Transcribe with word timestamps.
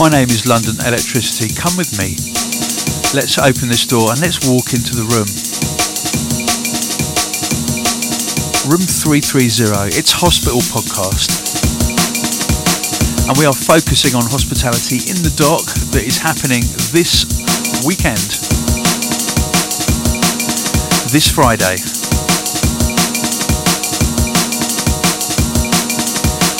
My 0.00 0.08
name 0.08 0.32
is 0.32 0.48
London 0.48 0.80
Electricity. 0.88 1.52
Come 1.52 1.76
with 1.76 2.00
me. 2.00 2.16
Let's 3.12 3.36
open 3.36 3.68
this 3.68 3.84
door 3.84 4.08
and 4.08 4.16
let's 4.24 4.40
walk 4.48 4.72
into 4.72 4.96
the 4.96 5.04
room. 5.12 5.28
Room 8.64 8.80
330. 8.80 9.92
It's 9.92 10.08
Hospital 10.16 10.64
Podcast. 10.72 11.52
And 13.28 13.36
we 13.36 13.44
are 13.44 13.52
focusing 13.52 14.16
on 14.16 14.24
hospitality 14.24 15.04
in 15.04 15.20
the 15.20 15.36
dock 15.36 15.68
that 15.92 16.08
is 16.08 16.16
happening 16.16 16.64
this 16.96 17.28
weekend. 17.84 18.24
This 21.12 21.28
Friday. 21.28 21.76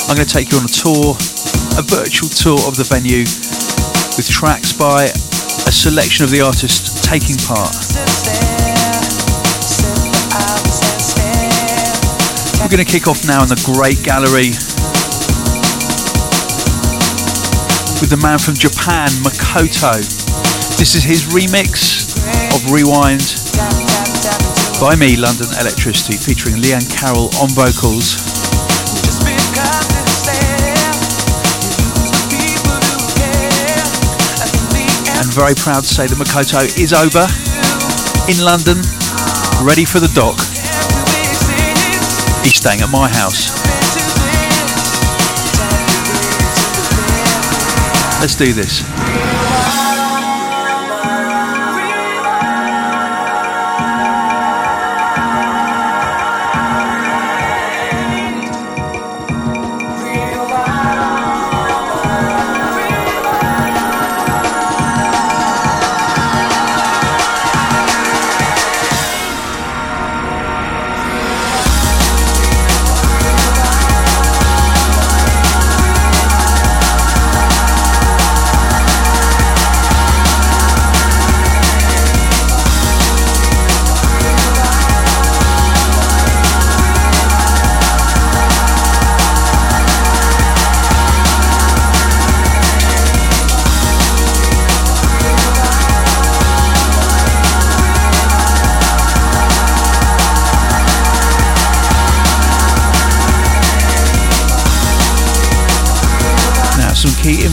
I'm 0.05 0.13
going 0.13 0.29
to 0.29 0.29
take 0.29 0.53
you 0.53 0.61
on 0.61 0.65
a 0.65 0.69
tour, 0.69 1.17
a 1.77 1.81
virtual 1.81 2.29
tour 2.29 2.59
of 2.67 2.75
the 2.75 2.83
venue 2.83 3.23
with 4.17 4.27
tracks 4.27 4.73
by 4.73 5.05
a 5.05 5.71
selection 5.71 6.23
of 6.23 6.31
the 6.31 6.41
artists 6.41 7.01
taking 7.05 7.37
part. 7.37 7.75
We're 12.61 12.69
going 12.69 12.83
to 12.83 12.89
kick 12.89 13.07
off 13.07 13.27
now 13.27 13.43
in 13.43 13.49
the 13.49 13.59
Great 13.65 14.01
Gallery 14.03 14.55
with 17.99 18.09
the 18.09 18.21
man 18.21 18.39
from 18.39 18.55
Japan, 18.55 19.09
Makoto. 19.21 19.99
This 20.77 20.95
is 20.95 21.03
his 21.03 21.27
remix 21.29 22.15
of 22.55 22.71
Rewind 22.71 23.21
by 24.79 24.95
me, 24.95 25.15
London 25.15 25.47
Electricity, 25.59 26.17
featuring 26.17 26.61
Liane 26.61 26.87
Carroll 26.89 27.29
on 27.37 27.49
vocals. 27.49 28.30
Very 35.31 35.55
proud 35.55 35.81
to 35.81 35.87
say 35.87 36.07
that 36.07 36.17
Makoto 36.17 36.59
is 36.77 36.91
over 36.91 37.23
in 38.27 38.43
London, 38.43 38.75
ready 39.65 39.85
for 39.85 39.99
the 39.99 40.11
dock. 40.13 40.35
He's 42.43 42.55
staying 42.55 42.81
at 42.81 42.89
my 42.91 43.07
house. 43.07 43.47
Let's 48.19 48.35
do 48.35 48.51
this. 48.51 49.40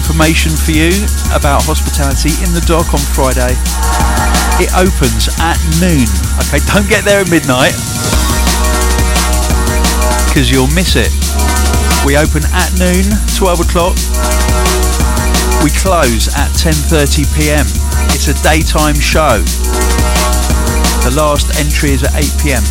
Information 0.09 0.57
for 0.57 0.73
you 0.73 0.89
about 1.37 1.69
hospitality 1.69 2.33
in 2.41 2.49
the 2.57 2.65
dock 2.65 2.97
on 2.97 3.05
Friday. 3.13 3.53
It 4.57 4.73
opens 4.73 5.29
at 5.37 5.61
noon. 5.85 6.09
Okay, 6.41 6.65
don't 6.65 6.89
get 6.89 7.05
there 7.05 7.21
at 7.21 7.29
midnight 7.29 7.77
because 10.25 10.49
you'll 10.49 10.73
miss 10.73 10.97
it. 10.97 11.13
We 12.09 12.17
open 12.17 12.41
at 12.57 12.73
noon, 12.81 13.05
12 13.37 13.69
o'clock. 13.69 14.01
We 15.61 15.69
close 15.77 16.33
at 16.33 16.49
10:30 16.57 17.29
p.m. 17.37 17.69
It's 18.17 18.33
a 18.33 18.37
daytime 18.41 18.97
show. 18.97 19.45
The 21.05 21.13
last 21.13 21.53
entry 21.61 21.93
is 21.93 22.01
at 22.01 22.17
8 22.17 22.25
p.m. 22.41 22.65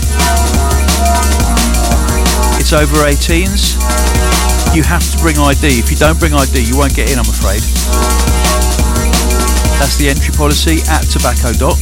It's 2.57 2.73
over 2.73 3.05
18s 3.05 3.77
you 4.73 4.83
have 4.83 5.05
to 5.11 5.17
bring 5.21 5.37
ID. 5.37 5.79
If 5.79 5.91
you 5.91 5.97
don't 5.97 6.17
bring 6.19 6.33
ID, 6.33 6.63
you 6.63 6.77
won't 6.77 6.95
get 6.95 7.11
in, 7.11 7.19
I'm 7.19 7.29
afraid. 7.29 7.61
That's 9.77 9.95
the 10.01 10.09
entry 10.09 10.33
policy 10.33 10.81
at 10.89 11.05
Tobacco 11.05 11.53
Dock. 11.53 11.77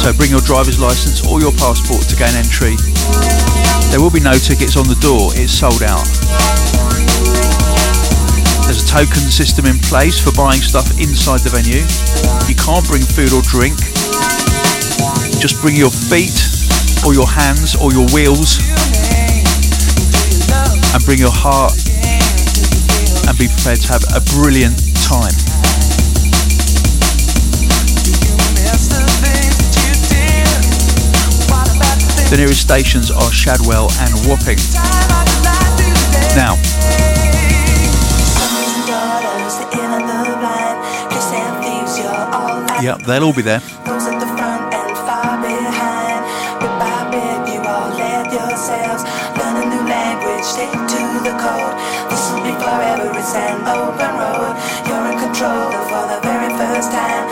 So 0.00 0.10
bring 0.16 0.32
your 0.32 0.40
driver's 0.42 0.80
license 0.80 1.22
or 1.28 1.44
your 1.44 1.52
passport 1.60 2.08
to 2.08 2.14
gain 2.16 2.32
entry. 2.34 2.74
There 3.92 4.00
will 4.00 4.10
be 4.10 4.24
no 4.24 4.34
tickets 4.34 4.80
on 4.80 4.88
the 4.88 4.96
door, 5.04 5.30
it's 5.36 5.52
sold 5.52 5.84
out. 5.84 6.08
There's 8.64 8.82
a 8.82 8.88
token 8.88 9.28
system 9.28 9.68
in 9.68 9.76
place 9.84 10.16
for 10.16 10.32
buying 10.32 10.64
stuff 10.64 10.88
inside 10.96 11.44
the 11.44 11.52
venue. 11.52 11.84
You 12.48 12.56
can't 12.56 12.86
bring 12.88 13.04
food 13.04 13.36
or 13.36 13.44
drink. 13.44 13.76
Just 15.36 15.60
bring 15.60 15.76
your 15.76 15.92
feet 15.92 16.38
or 17.04 17.12
your 17.12 17.28
hands 17.28 17.76
or 17.76 17.92
your 17.92 18.08
wheels 18.16 18.62
and 20.94 21.04
bring 21.04 21.18
your 21.18 21.32
heart 21.32 21.72
and 23.28 23.38
be 23.38 23.48
prepared 23.48 23.80
to 23.80 23.88
have 23.92 24.04
a 24.14 24.20
brilliant 24.36 24.76
time. 25.00 25.32
The 32.30 32.36
nearest 32.38 32.60
stations 32.60 33.10
are 33.10 33.30
Shadwell 33.30 33.88
and 34.00 34.12
Wapping. 34.26 34.58
Now, 36.34 36.56
Yep, 42.82 43.02
they'll 43.02 43.22
all 43.22 43.32
be 43.32 43.42
there. 43.42 43.60
Still 56.82 57.31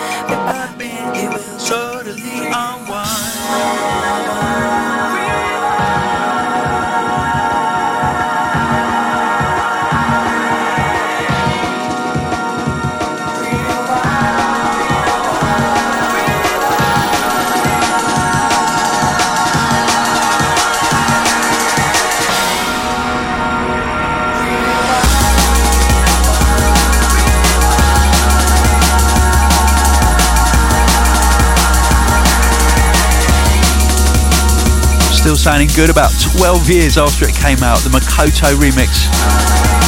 sounding 35.40 35.72
good 35.74 35.88
about 35.88 36.12
12 36.36 36.68
years 36.68 36.98
after 36.98 37.24
it 37.24 37.34
came 37.34 37.64
out. 37.64 37.80
The 37.80 37.88
Makoto 37.88 38.52
remix 38.60 39.08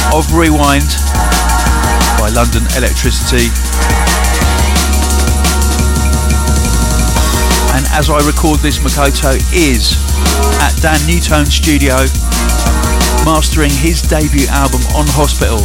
of 0.09 0.25
Rewind 0.33 0.89
by 2.17 2.33
London 2.33 2.65
Electricity. 2.73 3.53
And 7.77 7.85
as 7.93 8.09
I 8.09 8.17
record 8.25 8.61
this, 8.61 8.79
Makoto 8.79 9.37
is 9.53 9.93
at 10.57 10.73
Dan 10.81 10.97
Newtone 11.05 11.45
Studio 11.45 12.01
mastering 13.23 13.69
his 13.69 14.01
debut 14.01 14.47
album 14.49 14.81
on 14.97 15.05
Hospital. 15.13 15.61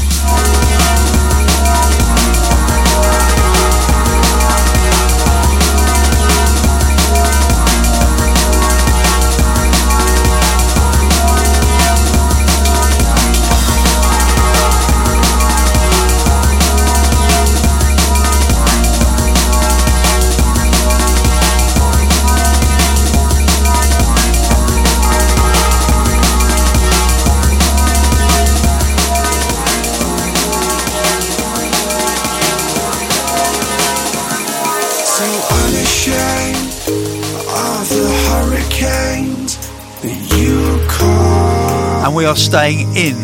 And 42.08 42.16
we 42.16 42.25
are 42.25 42.37
staying 42.37 42.96
in 42.96 43.16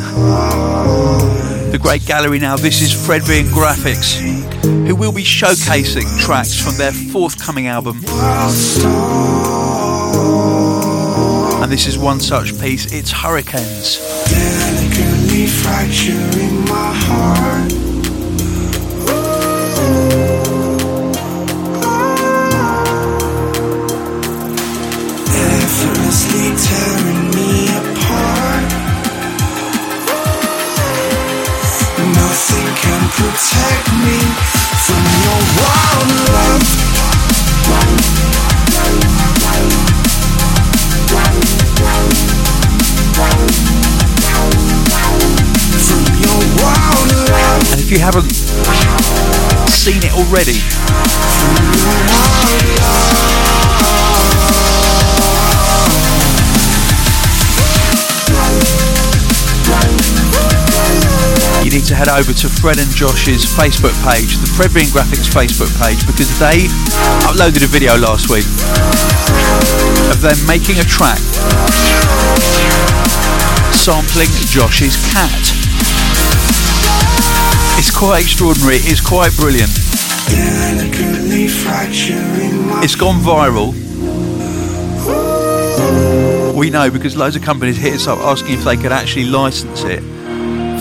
the 1.70 1.78
Great 1.80 2.04
Gallery 2.04 2.38
now. 2.38 2.54
This 2.58 2.82
is 2.82 2.92
Fred 2.92 3.22
and 3.22 3.48
Grafix, 3.48 4.20
who 4.86 4.94
will 4.94 5.10
be 5.10 5.22
showcasing 5.22 6.20
tracks 6.20 6.54
from 6.54 6.76
their 6.76 6.92
forthcoming 6.92 7.66
album. 7.66 8.04
And 11.62 11.72
this 11.72 11.86
is 11.86 11.96
one 11.96 12.20
such 12.20 12.60
piece, 12.60 12.92
it's 12.92 13.10
Hurricanes. 13.10 14.00
Protect 33.10 33.88
me 34.04 34.18
from 34.86 35.02
your 35.24 35.40
wild 35.60 36.08
love. 36.32 36.64
And 47.72 47.80
if 47.80 47.90
you 47.90 47.98
haven't 47.98 48.32
seen 49.70 50.02
it 50.04 50.12
already, 50.14 50.60
need 61.74 61.84
to 61.84 61.94
head 61.96 62.08
over 62.08 62.32
to 62.32 62.48
Fred 62.48 62.78
and 62.78 62.88
Josh's 62.94 63.42
Facebook 63.42 63.98
page, 64.06 64.38
the 64.38 64.46
Fred 64.46 64.72
Bean 64.72 64.86
Grafix 64.94 65.26
Facebook 65.26 65.74
page, 65.82 66.06
because 66.06 66.30
they 66.38 66.70
uploaded 67.26 67.64
a 67.64 67.66
video 67.66 67.98
last 67.98 68.30
week 68.30 68.46
of 70.06 70.22
them 70.22 70.38
making 70.46 70.78
a 70.78 70.86
track 70.86 71.18
sampling 73.74 74.30
Josh's 74.46 74.94
cat. 75.10 75.34
It's 77.74 77.90
quite 77.90 78.22
extraordinary, 78.22 78.76
it's 78.86 79.02
quite 79.02 79.34
brilliant. 79.34 79.74
It's 82.84 82.94
gone 82.94 83.18
viral. 83.18 83.74
We 86.54 86.70
know 86.70 86.88
because 86.88 87.16
loads 87.16 87.34
of 87.34 87.42
companies 87.42 87.76
hit 87.76 87.94
us 87.94 88.06
up 88.06 88.20
asking 88.20 88.54
if 88.54 88.62
they 88.62 88.76
could 88.76 88.92
actually 88.92 89.24
license 89.24 89.82
it 89.82 90.04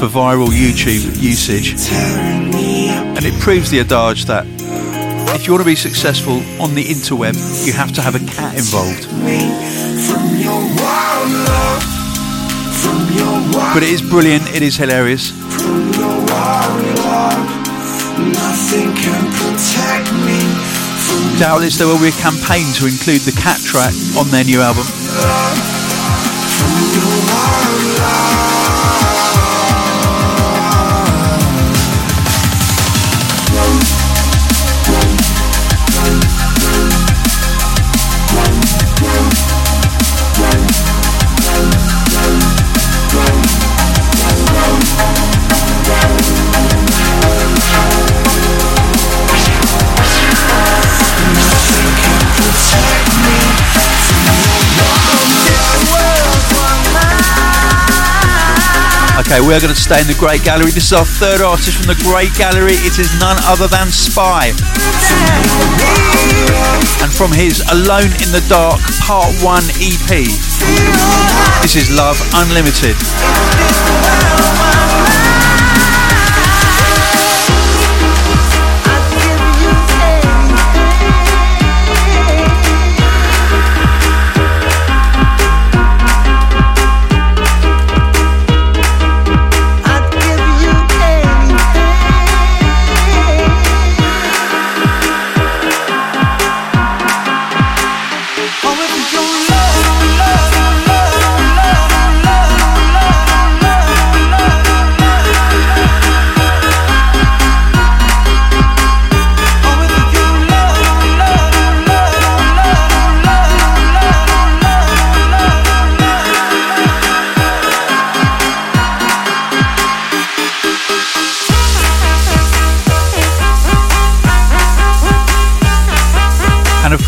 for 0.10 0.20
viral 0.20 0.48
YouTube 0.48 1.22
usage. 1.22 1.76
And 1.94 3.26
it 3.26 3.40
proves 3.40 3.70
the 3.70 3.80
adage 3.80 4.26
that 4.26 4.46
if 5.34 5.48
you 5.48 5.54
want 5.54 5.64
to 5.64 5.66
be 5.66 5.76
successful 5.76 6.44
on 6.62 6.76
the 6.76 6.84
interweb, 6.84 7.36
you 7.66 7.72
have 7.72 7.94
to 7.94 8.02
have 8.02 8.16
a 8.16 8.20
cat 8.20 8.58
involved. 8.58 9.08
But 13.74 13.84
it 13.84 13.90
is 13.90 14.02
brilliant, 14.02 14.44
it 14.54 14.62
is 14.62 14.76
hilarious. 14.76 15.32
Doubtless 21.40 21.78
there 21.78 21.88
will 21.88 22.00
be 22.00 22.10
a 22.10 22.20
campaign 22.20 22.66
to 22.76 22.88
include 22.88 23.22
the 23.22 23.36
cat 23.40 23.60
track 23.62 23.94
on 24.18 24.30
their 24.32 24.44
new 24.44 24.60
album. 24.60 24.84
Okay, 59.34 59.42
we 59.42 59.56
are 59.56 59.60
going 59.60 59.74
to 59.74 59.82
stay 59.82 60.00
in 60.00 60.06
the 60.06 60.14
Great 60.14 60.44
Gallery. 60.44 60.70
This 60.70 60.86
is 60.86 60.94
our 60.94 61.06
third 61.06 61.42
artist 61.42 61.82
from 61.82 61.88
the 61.88 61.98
Great 62.06 62.30
Gallery. 62.38 62.78
It 62.86 63.00
is 63.00 63.18
none 63.18 63.36
other 63.50 63.66
than 63.66 63.88
S.P.Y. 63.88 64.54
And 67.02 67.10
from 67.12 67.34
his 67.34 67.66
Alone 67.74 68.14
in 68.22 68.30
the 68.30 68.46
Dark 68.46 68.78
Part 69.02 69.34
1 69.42 69.64
EP, 69.82 70.30
this 71.66 71.74
is 71.74 71.90
Love 71.90 72.22
Unlimited. 72.36 72.94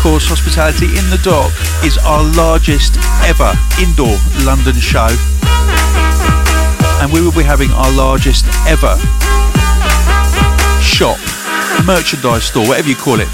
Course 0.06 0.28
Hospitality 0.28 0.86
in 0.86 1.10
the 1.10 1.18
Dock 1.18 1.50
is 1.82 1.98
our 1.98 2.22
largest 2.38 2.94
ever 3.26 3.50
indoor 3.82 4.14
London 4.46 4.78
show. 4.78 5.10
And 7.02 7.10
we 7.10 7.18
will 7.18 7.34
be 7.34 7.42
having 7.42 7.74
our 7.74 7.90
largest 7.90 8.46
ever 8.70 8.94
shop, 10.78 11.18
merchandise 11.82 12.46
store, 12.46 12.62
whatever 12.70 12.86
you 12.86 12.94
call 12.94 13.18
it. 13.18 13.26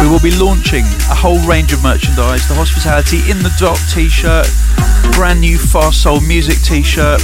We 0.00 0.08
will 0.08 0.24
be 0.24 0.32
launching 0.32 0.88
a 1.12 1.16
whole 1.20 1.44
range 1.44 1.76
of 1.76 1.82
merchandise 1.82 2.48
the 2.48 2.56
Hospitality 2.56 3.20
in 3.28 3.44
the 3.44 3.52
Dock 3.60 3.76
t 3.92 4.08
shirt, 4.08 4.48
brand 5.12 5.44
new 5.44 5.58
Fast 5.60 6.00
Soul 6.00 6.24
Music 6.24 6.56
t 6.64 6.80
shirt, 6.80 7.20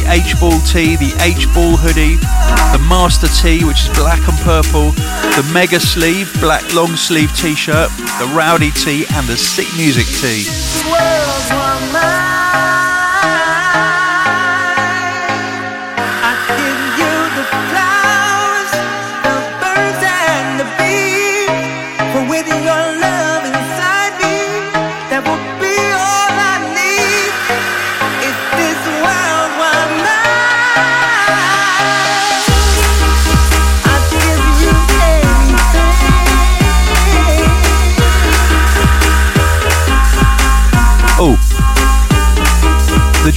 the 0.00 0.10
H 0.10 0.38
Ball 0.40 0.58
tee, 0.60 0.96
the 0.96 1.12
H 1.20 1.46
Ball 1.54 1.76
hoodie, 1.76 2.16
the 2.16 2.84
Master 2.88 3.28
tee, 3.28 3.64
which 3.64 3.82
is 3.82 3.88
black 3.96 4.26
and 4.28 4.38
purple, 4.38 4.92
the 5.36 5.48
Mega 5.52 5.80
Sleeve, 5.80 6.32
black 6.40 6.74
long 6.74 6.96
sleeve 6.96 7.34
t 7.34 7.54
shirt, 7.54 7.90
the 8.18 8.30
Rowdy 8.34 8.70
tee, 8.70 9.04
and 9.14 9.26
the 9.26 9.36
Sick 9.36 9.68
Music 9.76 10.06
tee. 10.20 11.69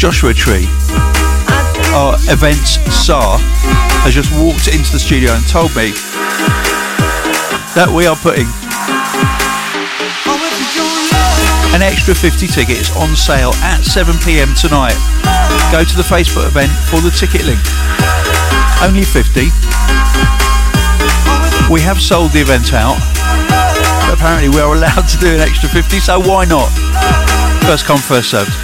Joshua 0.03 0.33
Tree. 0.33 0.67
our 1.95 2.19
events 2.27 2.75
SAR 2.91 3.39
has 4.03 4.11
just 4.11 4.27
walked 4.35 4.67
into 4.67 4.91
the 4.91 4.99
studio 4.99 5.31
and 5.31 5.39
told 5.47 5.71
me 5.79 5.95
that 7.71 7.87
we 7.87 8.03
are 8.03 8.19
putting 8.19 8.43
an 11.71 11.79
extra 11.79 12.11
50 12.11 12.51
tickets 12.51 12.91
on 12.99 13.15
sale 13.15 13.55
at 13.63 13.79
7pm 13.79 14.51
tonight. 14.59 14.99
Go 15.71 15.87
to 15.87 15.95
the 15.95 16.03
Facebook 16.03 16.51
event 16.51 16.75
for 16.91 16.99
the 16.99 17.07
ticket 17.15 17.47
link. 17.47 17.63
Only 18.83 19.07
50. 19.07 19.55
We 21.71 21.79
have 21.79 22.03
sold 22.03 22.35
the 22.35 22.43
event 22.43 22.75
out, 22.75 22.99
but 24.11 24.19
apparently 24.19 24.51
we 24.51 24.59
are 24.59 24.75
allowed 24.75 25.07
to 25.07 25.17
do 25.23 25.31
an 25.31 25.39
extra 25.39 25.71
50, 25.71 26.03
so 26.03 26.19
why 26.19 26.43
not? 26.43 26.67
First 27.63 27.87
come, 27.87 28.03
first 28.03 28.35
served. 28.35 28.62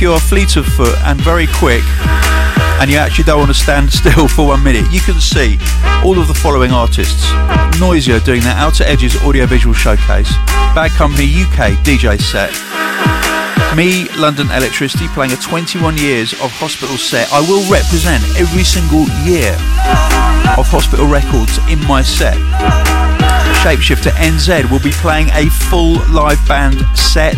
If 0.00 0.04
you're 0.04 0.18
fleet 0.18 0.56
of 0.56 0.64
foot 0.64 0.96
and 1.04 1.20
very 1.20 1.46
quick, 1.46 1.84
and 2.80 2.90
you 2.90 2.96
actually 2.96 3.24
don't 3.24 3.38
want 3.38 3.50
to 3.50 3.54
stand 3.54 3.92
still 4.00 4.26
for 4.26 4.46
one 4.46 4.64
minute, 4.64 4.90
you 4.90 4.98
can 4.98 5.20
see 5.20 5.58
all 6.02 6.18
of 6.18 6.26
the 6.26 6.32
following 6.32 6.70
artists. 6.70 7.26
Noisia 7.76 8.24
doing 8.24 8.40
their 8.40 8.54
Outer 8.54 8.84
Edges 8.84 9.14
audiovisual 9.22 9.74
showcase, 9.74 10.32
Bad 10.72 10.92
Company 10.92 11.26
UK 11.44 11.76
DJ 11.84 12.18
set, 12.18 12.48
me, 13.76 14.08
London 14.16 14.46
Electricity, 14.56 15.06
playing 15.08 15.32
a 15.32 15.36
21 15.36 15.98
years 15.98 16.32
of 16.32 16.50
hospital 16.52 16.96
set. 16.96 17.30
I 17.30 17.40
will 17.40 17.60
represent 17.70 18.24
every 18.40 18.64
single 18.64 19.04
year 19.28 19.52
of 20.56 20.64
hospital 20.64 21.08
records 21.08 21.60
in 21.68 21.78
my 21.86 22.00
set. 22.00 22.38
Shapeshifter 23.60 24.12
NZ 24.16 24.70
will 24.70 24.80
be 24.80 24.92
playing 24.92 25.28
a 25.34 25.50
full 25.68 26.00
live 26.08 26.40
band 26.48 26.80
set. 26.96 27.36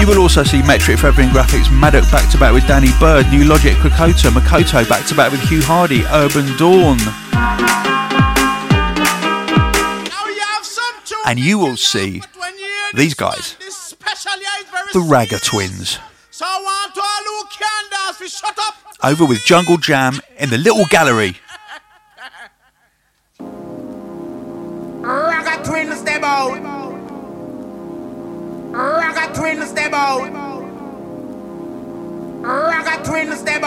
You 0.00 0.06
will 0.06 0.18
also 0.18 0.44
see 0.44 0.62
Metrik 0.62 0.98
Feathering 0.98 1.30
Grafix, 1.30 1.64
Maduk 1.64 2.10
back 2.12 2.30
to 2.30 2.38
back 2.38 2.52
with 2.54 2.64
Danny 2.68 2.90
Byrd, 3.00 3.28
New 3.30 3.44
Logic 3.44 3.74
Kokoto, 3.74 4.30
Makoto 4.30 4.88
back 4.88 5.04
to 5.06 5.14
back 5.16 5.32
with 5.32 5.40
Hugh 5.40 5.60
Hardy, 5.60 6.02
Urbandawn. 6.02 6.98
And 11.26 11.40
you 11.40 11.58
will 11.58 11.76
see 11.76 12.22
these 12.94 13.14
guys, 13.14 13.56
the 14.92 15.00
Ragga 15.00 15.42
Twins. 15.44 15.98
Over 19.02 19.24
with 19.24 19.44
Jungle 19.44 19.78
Jam 19.78 20.20
in 20.38 20.48
the 20.50 20.58
little 20.58 20.84
gallery. 20.86 21.36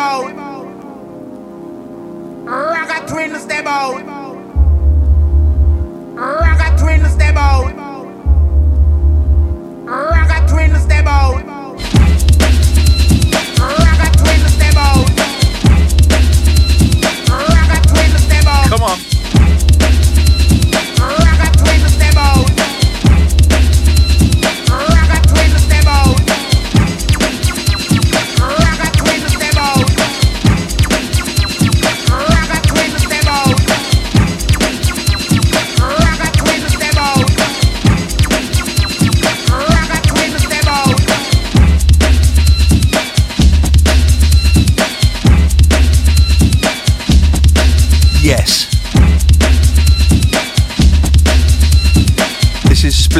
Out. 0.02 0.34
Ragga 2.46 3.08
twin 3.08 3.36
step 3.40 3.66
out. 3.66 4.02
Ragga 6.16 6.78
twin 6.80 7.06
step 7.10 7.36
out. 7.36 7.71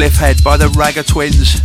Spliff 0.02 0.18
Head 0.18 0.42
by 0.42 0.56
the 0.56 0.66
Ragga 0.70 1.06
Twins. 1.06 1.62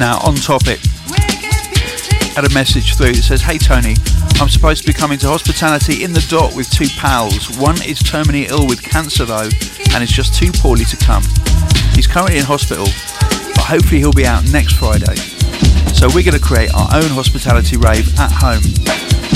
Now, 0.00 0.20
on 0.24 0.36
topic, 0.36 0.80
had 2.34 2.44
a 2.46 2.54
message 2.54 2.96
through 2.96 3.12
that 3.12 3.22
says, 3.22 3.42
Hey 3.42 3.58
Tony, 3.58 3.94
I'm 4.40 4.48
supposed 4.48 4.80
to 4.82 4.86
be 4.86 4.92
coming 4.92 5.18
to 5.18 5.28
hospitality 5.28 6.02
in 6.02 6.14
the 6.14 6.24
dock 6.28 6.56
with 6.56 6.70
two 6.70 6.88
pals. 6.96 7.58
One 7.58 7.76
is 7.82 8.00
terminally 8.00 8.48
ill 8.48 8.66
with 8.66 8.82
cancer 8.82 9.24
though, 9.24 9.50
and 9.94 10.02
is 10.02 10.10
just 10.10 10.34
too 10.34 10.50
poorly 10.52 10.84
to 10.84 10.96
come. 10.96 11.22
He's 11.94 12.06
currently 12.06 12.38
in 12.38 12.44
hospital, 12.44 12.84
but 13.54 13.64
hopefully 13.64 14.00
he'll 14.00 14.12
be 14.12 14.26
out 14.26 14.44
next 14.50 14.74
Friday. 14.74 15.14
So 15.94 16.08
we're 16.08 16.26
going 16.26 16.36
to 16.36 16.42
create 16.42 16.74
our 16.74 16.90
own 16.92 17.08
hospitality 17.14 17.76
rave 17.76 18.10
at 18.18 18.30
home. 18.30 18.62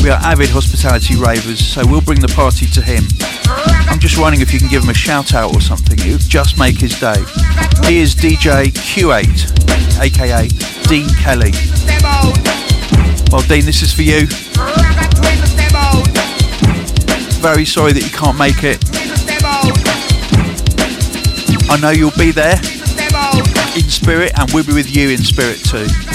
We 0.02 0.10
are 0.10 0.18
avid 0.18 0.50
hospitality 0.50 1.14
ravers, 1.14 1.64
so 1.64 1.86
we'll 1.86 2.00
bring 2.00 2.20
the 2.20 2.28
party 2.28 2.66
to 2.66 2.82
him. 2.82 3.04
I'm 3.88 4.00
just 4.00 4.18
wondering 4.18 4.42
if 4.42 4.52
you 4.52 4.58
can 4.58 4.68
give 4.68 4.82
him 4.82 4.90
a 4.90 4.94
shout 4.94 5.32
out 5.32 5.54
or 5.54 5.60
something. 5.60 5.98
It 6.00 6.12
would 6.12 6.20
just 6.28 6.58
make 6.58 6.78
his 6.78 6.98
day. 6.98 7.22
He 7.86 7.98
is 7.98 8.14
DJ 8.14 8.74
Q8, 8.74 10.02
aka 10.02 10.48
Dean 10.88 11.08
Kelly. 11.14 11.52
Well, 13.30 13.42
Dean, 13.46 13.64
this 13.64 13.82
is 13.82 13.92
for 13.92 14.02
you. 14.02 14.26
Very 17.40 17.64
sorry 17.64 17.92
that 17.92 18.02
you 18.02 18.10
can't 18.10 18.36
make 18.36 18.64
it. 18.64 18.97
I 21.70 21.78
know 21.80 21.90
you'll 21.90 22.10
be 22.12 22.30
there 22.30 22.56
in 23.76 23.88
spirit, 23.90 24.32
and 24.38 24.50
we'll 24.52 24.64
be 24.64 24.72
with 24.72 24.94
you 24.94 25.10
in 25.10 25.18
spirit 25.18 25.58
too. 25.58 26.07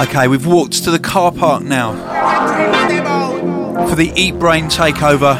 Okay, 0.00 0.28
we've 0.28 0.46
walked 0.46 0.84
to 0.84 0.90
the 0.90 0.98
car 0.98 1.30
park 1.30 1.62
now 1.62 1.92
for 3.86 3.94
the 3.94 4.08
Eatbrain 4.12 4.70
takeover. 4.70 5.36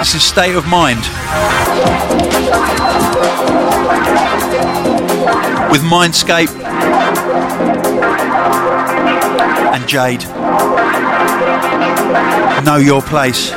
This 0.00 0.14
is 0.14 0.22
State 0.22 0.54
of 0.54 0.68
Mind 0.68 0.98
with 5.70 5.80
Mindscape 5.80 6.50
and 9.72 9.88
Jade. 9.88 10.24
Know 12.66 12.76
your 12.76 13.00
place. 13.00 13.52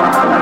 Put 0.00 0.40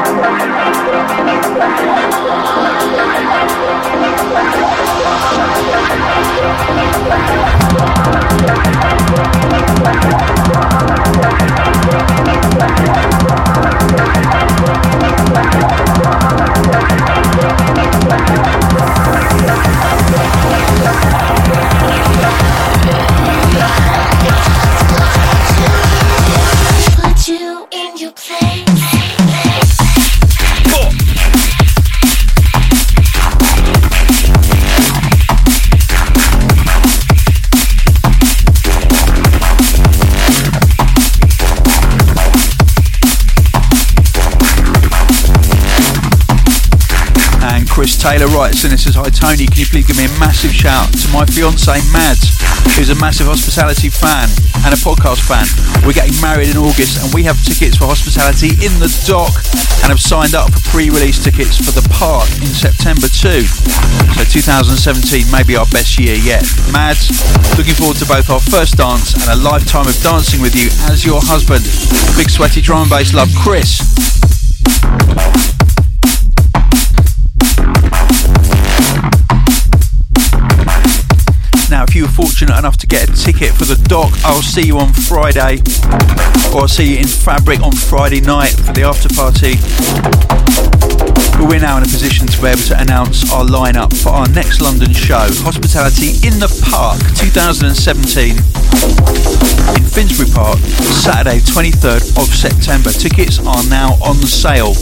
Taylor 48.09 48.33
writes 48.33 48.65
and 48.65 48.73
it 48.73 48.81
says, 48.81 48.97
Hi 48.97 49.13
Tony, 49.13 49.45
can 49.45 49.61
you 49.61 49.69
please 49.69 49.85
give 49.85 50.01
me 50.01 50.09
a 50.09 50.15
massive 50.17 50.49
shout 50.49 50.89
to 50.97 51.13
my 51.13 51.29
fiance 51.29 51.69
Mads, 51.93 52.41
who's 52.73 52.89
a 52.89 52.97
massive 52.97 53.29
hospitality 53.29 53.93
fan 53.93 54.33
and 54.65 54.73
a 54.73 54.81
podcast 54.81 55.29
fan. 55.29 55.45
We're 55.85 55.93
getting 55.93 56.17
married 56.25 56.49
in 56.49 56.57
August 56.57 57.05
and 57.05 57.13
we 57.13 57.29
have 57.29 57.37
tickets 57.45 57.77
for 57.77 57.85
hospitality 57.85 58.57
in 58.65 58.73
the 58.81 58.89
dock 59.05 59.37
and 59.85 59.93
have 59.93 60.01
signed 60.01 60.33
up 60.33 60.49
for 60.57 60.61
pre-release 60.73 61.21
tickets 61.21 61.61
for 61.61 61.69
the 61.77 61.85
park 61.93 62.25
in 62.41 62.49
September 62.49 63.13
too. 63.13 63.45
So 64.17 64.25
2017 64.25 65.29
may 65.29 65.45
be 65.45 65.61
our 65.61 65.69
best 65.69 66.01
year 66.01 66.17
yet. 66.17 66.49
Mads, 66.73 67.13
looking 67.61 67.77
forward 67.77 68.01
to 68.01 68.09
both 68.09 68.33
our 68.33 68.41
first 68.41 68.81
dance 68.81 69.21
and 69.21 69.37
a 69.37 69.39
lifetime 69.45 69.85
of 69.85 69.97
dancing 70.01 70.41
with 70.41 70.57
you 70.57 70.73
as 70.89 71.05
your 71.05 71.21
husband. 71.21 71.61
Big 72.17 72.33
sweaty 72.33 72.65
drum 72.65 72.89
and 72.89 72.91
bass 72.91 73.13
love, 73.13 73.29
Chris. 73.37 73.85
If 81.89 81.95
you 81.95 82.03
were 82.03 82.09
fortunate 82.09 82.59
enough 82.59 82.77
to 82.77 82.87
get 82.87 83.09
a 83.09 83.13
ticket 83.13 83.51
for 83.55 83.65
the 83.65 83.77
dock, 83.89 84.13
I'll 84.25 84.43
see 84.43 84.67
you 84.67 84.79
on 84.79 84.93
Friday, 84.93 85.63
or 86.53 86.63
I'll 86.63 86.69
see 86.69 86.93
you 86.93 86.99
in 86.99 87.07
Fabric 87.07 87.61
on 87.61 87.73
Friday 87.73 88.21
night 88.21 88.53
for 88.53 88.73
the 88.75 88.83
after 88.83 89.09
party. 89.09 89.57
But 91.33 91.49
we're 91.49 91.61
now 91.61 91.79
in 91.79 91.85
a 91.85 91.87
position 91.87 92.27
to 92.27 92.43
be 92.43 92.49
able 92.49 92.61
to 92.69 92.79
announce 92.79 93.33
our 93.33 93.45
lineup 93.45 93.97
for 93.97 94.11
our 94.11 94.29
next 94.29 94.61
London 94.61 94.93
show, 94.93 95.29
Hospitality 95.41 96.21
in 96.27 96.39
the 96.39 96.49
Park 96.69 96.99
2017 97.17 98.58
in 99.77 99.85
Finsbury 99.85 100.29
Park, 100.31 100.59
Saturday 100.59 101.41
23rd 101.41 102.17
of 102.17 102.29
September. 102.35 102.91
Tickets 102.91 103.39
are 103.41 103.65
now 103.69 103.95
on 104.03 104.17
sale. 104.17 104.75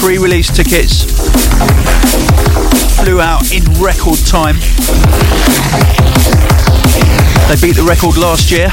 Pre-release 0.00 0.54
tickets 0.54 1.04
flew 3.00 3.20
out 3.20 3.52
in 3.52 3.62
record 3.82 4.18
time. 4.26 4.56
They 7.48 7.56
beat 7.60 7.76
the 7.76 7.86
record 7.86 8.16
last 8.16 8.50
year. 8.50 8.68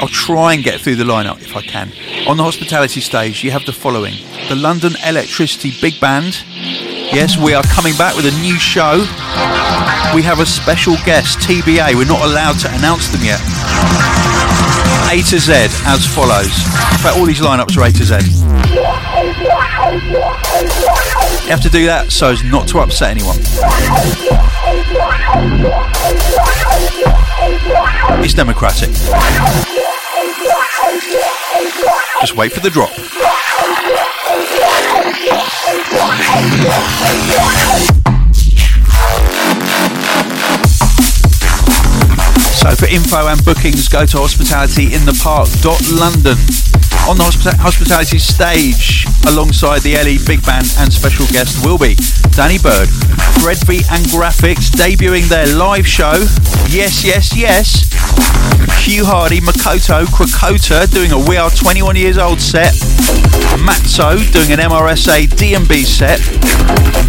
I'll 0.00 0.06
try 0.08 0.54
and 0.54 0.62
get 0.62 0.80
through 0.80 0.94
the 0.96 1.04
lineup 1.04 1.40
if 1.40 1.56
I 1.56 1.62
can. 1.62 1.90
On 2.28 2.36
the 2.36 2.44
hospitality 2.44 3.00
stage, 3.00 3.42
you 3.42 3.50
have 3.50 3.64
the 3.64 3.72
following 3.72 4.14
the 4.48 4.54
London 4.54 4.94
Electricity 5.04 5.72
Big 5.80 6.00
Band. 6.00 6.44
Yes, 7.12 7.36
we 7.38 7.54
are 7.54 7.62
coming 7.64 7.96
back 7.96 8.14
with 8.16 8.26
a 8.26 8.40
new 8.40 8.58
show. 8.58 8.98
We 10.14 10.22
have 10.22 10.40
a 10.40 10.46
special 10.46 10.94
guest, 11.04 11.38
TBA. 11.38 11.94
We're 11.94 12.06
not 12.06 12.22
allowed 12.24 12.58
to 12.60 12.68
announce 12.74 13.08
them 13.08 13.22
yet. 13.24 13.40
A 15.10 15.22
to 15.30 15.38
Z 15.40 15.52
as 15.86 16.06
follows. 16.06 16.46
In 16.46 16.98
fact, 17.00 17.16
all 17.16 17.24
these 17.24 17.40
lineups 17.40 17.76
are 17.76 17.84
A 17.84 17.92
to 17.92 18.04
Z. 18.04 18.14
You 21.44 21.50
have 21.50 21.62
to 21.62 21.70
do 21.70 21.86
that 21.86 22.12
so 22.12 22.30
as 22.30 22.44
not 22.44 22.68
to 22.68 22.80
upset 22.80 23.10
anyone. 23.10 23.38
It's 28.22 28.34
democratic. 28.34 28.90
Just 32.20 32.36
wait 32.36 32.52
for 32.52 32.60
the 32.60 32.70
drop. 32.70 32.90
So 42.58 42.74
for 42.74 42.86
info 42.86 43.28
and 43.28 43.42
bookings, 43.44 43.86
go 43.88 44.04
to 44.04 44.16
hospitalityinthepark.london. 44.18 46.36
On 47.08 47.16
the 47.16 47.22
hospi- 47.24 47.56
hospitality 47.56 48.18
stage, 48.18 49.06
alongside 49.26 49.80
the 49.82 49.94
LE 49.94 50.18
Big 50.26 50.44
Band 50.44 50.66
and 50.78 50.92
special 50.92 51.24
guest 51.26 51.64
will 51.64 51.78
be 51.78 51.94
Danny 52.34 52.58
Byrd, 52.58 52.88
Fredby 53.40 53.78
and 53.92 54.04
Grafix 54.06 54.70
debuting 54.74 55.28
their 55.28 55.46
live 55.56 55.86
show. 55.86 56.14
Yes, 56.68 57.04
yes, 57.04 57.32
yes. 57.36 57.86
Hugh 58.88 59.04
Hardy, 59.04 59.40
Makoto, 59.40 60.06
Krakota 60.06 60.90
doing 60.90 61.12
a 61.12 61.18
We 61.28 61.36
Are 61.36 61.50
21 61.50 61.94
Years 61.96 62.16
Old 62.16 62.40
set. 62.40 62.72
Matzo 63.60 64.16
doing 64.32 64.50
an 64.50 64.60
MRSA 64.60 65.28
DMB 65.28 65.84
set. 65.84 66.18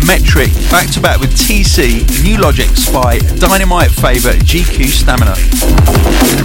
Metrik 0.03 0.51
back 0.69 0.91
to 0.91 0.99
back 0.99 1.21
with 1.21 1.31
TC, 1.31 2.03
New 2.21 2.37
Logic, 2.37 2.67
S.P.Y, 2.67 3.19
Dynamite 3.39 3.91
Favourite, 3.91 4.39
GQ 4.39 4.87
Stamina. 4.87 5.35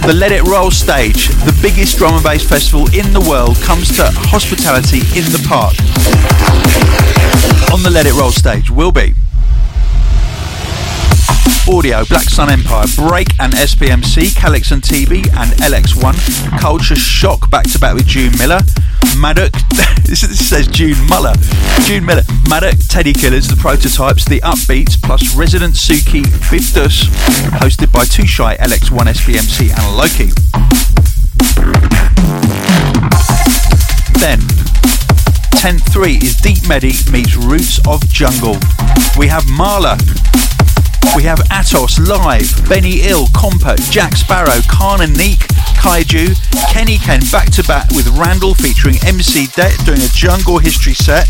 The 0.07 0.13
Let 0.15 0.31
It 0.31 0.43
Roll 0.43 0.71
stage, 0.71 1.27
the 1.43 1.57
biggest 1.61 1.97
drum 1.97 2.13
and 2.13 2.23
bass 2.23 2.47
festival 2.47 2.87
in 2.95 3.11
the 3.11 3.25
world, 3.29 3.57
comes 3.57 3.93
to 3.97 4.07
hospitality 4.31 4.99
in 5.19 5.27
the 5.35 5.43
park. 5.45 5.75
On 7.73 7.83
the 7.83 7.89
Let 7.89 8.05
It 8.05 8.13
Roll 8.13 8.31
stage 8.31 8.71
will 8.71 8.93
be 8.93 9.13
Audio, 11.75 12.05
Black 12.05 12.29
Sun 12.29 12.49
Empire, 12.49 12.85
Break 12.95 13.27
and 13.41 13.51
SPMC, 13.51 14.33
Calyx 14.33 14.71
and 14.71 14.81
TB 14.81 15.27
and 15.35 15.51
LX1, 15.59 16.57
Culture 16.57 16.95
Shock 16.95 17.51
back 17.51 17.69
to 17.71 17.77
back 17.77 17.93
with 17.95 18.07
June 18.07 18.31
Miller, 18.37 18.59
Maduk, 19.19 19.51
this 20.05 20.21
says 20.47 20.67
June 20.67 20.95
Muller, 21.09 21.33
June 21.81 22.05
Miller, 22.05 22.21
Maduk, 22.47 22.87
Teddy 22.87 23.11
Killers, 23.11 23.49
The 23.49 23.57
Prototypes, 23.57 24.23
The 24.23 24.39
Upbeats, 24.39 25.01
plus 25.01 25.35
Resident 25.35 25.73
Suki, 25.73 26.23
Biftus, 26.47 27.09
hosted 27.59 27.91
by 27.91 28.05
Too 28.05 28.25
Shy, 28.25 28.55
LX1, 28.55 29.11
SPMC 29.11 29.75
and 29.75 29.97
Loki. 29.97 30.31
Then, 34.21 34.39
10.3 35.59 36.23
is 36.23 36.37
Deep 36.37 36.65
Medi 36.69 36.93
meets 37.11 37.35
Roots 37.35 37.85
of 37.85 38.07
Jungle. 38.07 38.55
We 39.17 39.27
have 39.27 39.43
Mala, 39.49 39.97
we 41.15 41.23
have 41.23 41.39
Atos 41.49 41.99
live, 42.07 42.67
Benny 42.69 43.01
Ill, 43.03 43.27
Compo, 43.33 43.75
Jack 43.91 44.15
Sparrow, 44.15 44.59
Khan 44.69 45.01
and 45.01 45.15
Neek, 45.17 45.39
Kaiju, 45.79 46.35
Kenny 46.71 46.97
Ken 46.97 47.21
back 47.31 47.51
to 47.51 47.63
back 47.63 47.89
with 47.91 48.07
Randall 48.17 48.53
featuring 48.53 48.95
MC 49.05 49.47
Det 49.47 49.77
doing 49.85 50.01
a 50.01 50.07
jungle 50.13 50.57
history 50.57 50.93
set. 50.93 51.27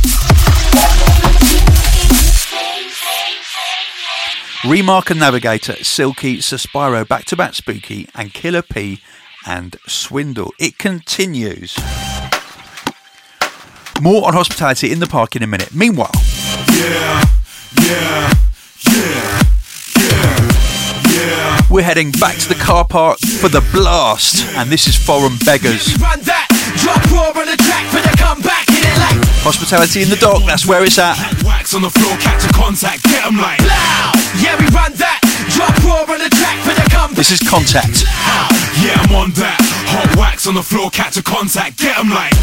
Remarc 4.64 5.12
and 5.12 5.20
Navigator, 5.20 5.76
Silky, 5.84 6.38
Suspiro, 6.38 7.08
back 7.08 7.26
to 7.26 7.36
back 7.36 7.54
Spooky, 7.54 8.08
and 8.16 8.34
Killa 8.34 8.64
P 8.64 9.00
and 9.46 9.78
Swindle. 9.88 10.52
It 10.60 10.78
continues. 10.80 11.78
More 14.02 14.26
on 14.28 14.34
hospitality 14.34 14.92
in 14.92 15.00
the 15.00 15.08
park 15.08 15.36
in 15.36 15.44
a 15.44 15.48
minute. 15.48 15.74
Meanwhile, 15.74 16.12
Yeah, 16.72 17.24
yeah, 17.82 18.34
yeah. 18.92 19.45
We're 21.69 21.82
heading 21.82 22.12
back 22.12 22.38
to 22.38 22.47
the 22.47 22.56
car 22.56 22.86
park 22.86 23.17
for 23.19 23.49
the 23.49 23.60
blast, 23.73 24.45
and 24.56 24.69
this 24.69 24.88
is 24.88 24.95
Foreign 24.95 25.36
Beggars. 25.43 25.97
Run 25.97 26.21
that, 26.21 26.47
drop 26.78 27.01
raw 27.10 27.34
on 27.34 27.49
the 27.49 27.58
track, 27.58 27.89
but 27.91 28.06
they 28.06 28.15
come 28.21 28.39
back 28.39 28.69
in 28.69 28.86
it 28.86 28.95
like 29.01 29.17
Hospitality 29.41 30.04
in 30.04 30.10
the 30.10 30.15
dock, 30.15 30.45
that's 30.45 30.65
where 30.65 30.86
it's 30.86 30.99
at. 30.99 31.17
Wax 31.43 31.73
on 31.73 31.82
the 31.82 31.89
floor, 31.89 32.15
catch 32.21 32.45
a 32.45 32.54
contact, 32.54 33.04
get 33.04 33.25
'em 33.25 33.38
like. 33.38 33.60
Yeah, 34.38 34.56
we 34.62 34.69
run 34.78 34.93
that, 35.01 35.19
drop 35.51 35.73
raw 35.84 36.06
on 36.06 36.21
the 36.21 36.30
track, 36.30 36.62
but 36.63 36.78
they 36.78 36.88
come 36.93 37.12
back. 37.12 37.17
This 37.17 37.32
is 37.32 37.41
Contact. 37.41 38.06
Yeah, 38.80 39.01
I'm 39.01 39.15
on 39.15 39.32
that. 39.41 39.58
Hot 39.89 40.15
wax 40.15 40.45
on 40.45 40.54
the 40.54 40.63
floor, 40.63 40.91
catch 40.91 41.17
a 41.17 41.23
contact, 41.23 41.78
get 41.78 41.97
'em 41.97 42.10
like. 42.10 42.34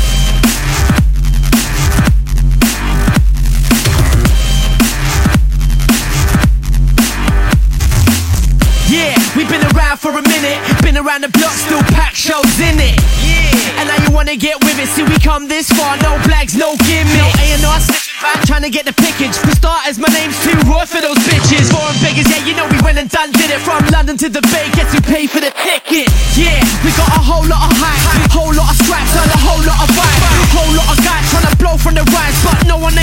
We've 9.42 9.58
been 9.58 9.74
around 9.74 9.98
for 9.98 10.14
a 10.14 10.22
minute, 10.22 10.54
been 10.86 10.94
around 10.94 11.26
the 11.26 11.32
block, 11.34 11.50
still 11.50 11.82
pack 11.90 12.14
shows 12.14 12.62
in 12.62 12.78
it. 12.78 12.94
Yeah, 13.26 13.82
and 13.82 13.90
now 13.90 13.98
you 14.06 14.14
wanna 14.14 14.38
get 14.38 14.54
with 14.62 14.78
it. 14.78 14.86
See, 14.94 15.02
we 15.02 15.18
come 15.18 15.50
this 15.50 15.66
far, 15.66 15.98
no 15.98 16.14
flags, 16.22 16.54
no 16.54 16.78
gimmicks. 16.86 17.18
No 17.18 17.26
A&R 17.26 17.80
slipping 17.82 18.22
back, 18.22 18.38
trying 18.46 18.62
to 18.62 18.70
get 18.70 18.86
the 18.86 18.94
pickage. 18.94 19.34
For 19.34 19.50
starters, 19.58 19.98
my 19.98 20.06
name's 20.14 20.38
too 20.46 20.54
raw 20.70 20.86
for 20.86 21.02
those 21.02 21.18
bitches. 21.26 21.74
Foreign 21.74 21.98
beggars, 21.98 22.30
yeah, 22.30 22.46
you 22.46 22.54
know 22.54 22.70
we 22.70 22.78
went 22.86 23.02
and 23.02 23.10
done 23.10 23.34
did 23.34 23.50
it 23.50 23.58
from 23.66 23.82
London 23.90 24.14
to 24.22 24.30
the 24.30 24.46
Bay. 24.54 24.70
Guess 24.78 24.94
who 24.94 25.02
paid 25.02 25.26
for 25.26 25.42
the 25.42 25.50
ticket? 25.58 26.06
Yeah, 26.38 26.62
we 26.86 26.94
got 26.94 27.10
a 27.10 27.18
whole 27.18 27.42
lot 27.42 27.66
of 27.66 27.74
hype, 27.74 28.30
whole 28.30 28.54
lot 28.54 28.70
of 28.70 28.78
scraps, 28.78 29.10
and 29.10 29.26
a 29.26 29.40
whole 29.42 29.66
lot 29.66 29.82
of 29.82 29.90
vibe. 29.90 30.22
Whole 30.54 30.70
lot 30.78 30.86
of 30.86 31.02
guys 31.02 31.26
trying 31.34 31.50
to 31.50 31.54
blow 31.58 31.74
from 31.82 31.98
the 31.98 32.06
rise, 32.14 32.38
but 32.46 32.62
no 32.70 32.78
one 32.78 32.94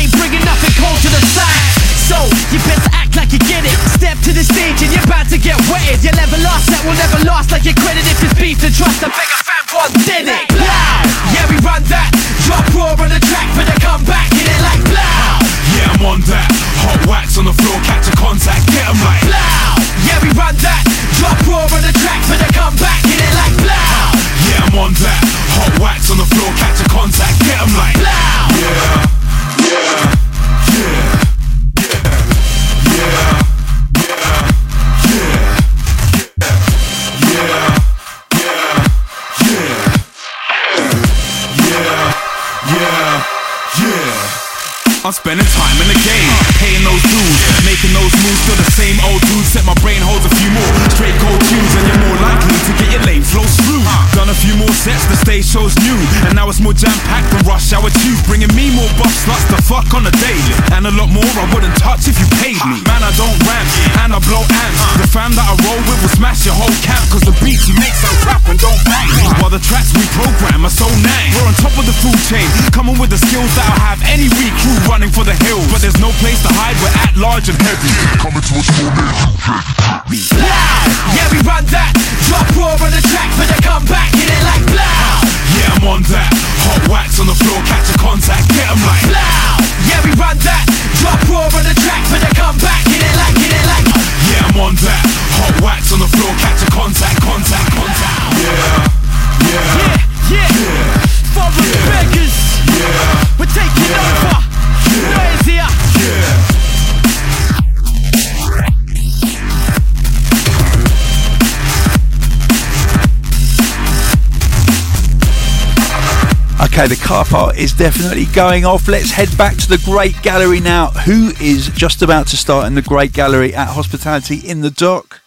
Okay, 116.71 116.87
the 116.87 117.01
car 117.03 117.25
park 117.25 117.57
is 117.57 117.73
definitely 117.73 118.25
going 118.25 118.63
off. 118.63 118.87
Let's 118.87 119.11
head 119.11 119.37
back 119.37 119.57
to 119.57 119.67
the 119.67 119.81
Great 119.83 120.21
Gallery 120.21 120.61
now. 120.61 120.91
Who 120.91 121.31
is 121.41 121.67
just 121.69 122.01
about 122.01 122.27
to 122.27 122.37
start 122.37 122.67
in 122.67 122.75
the 122.75 122.81
Great 122.81 123.11
Gallery 123.11 123.53
at 123.53 123.67
Hospitality 123.69 124.37
in 124.37 124.61
the 124.61 124.69
Dock? 124.69 125.19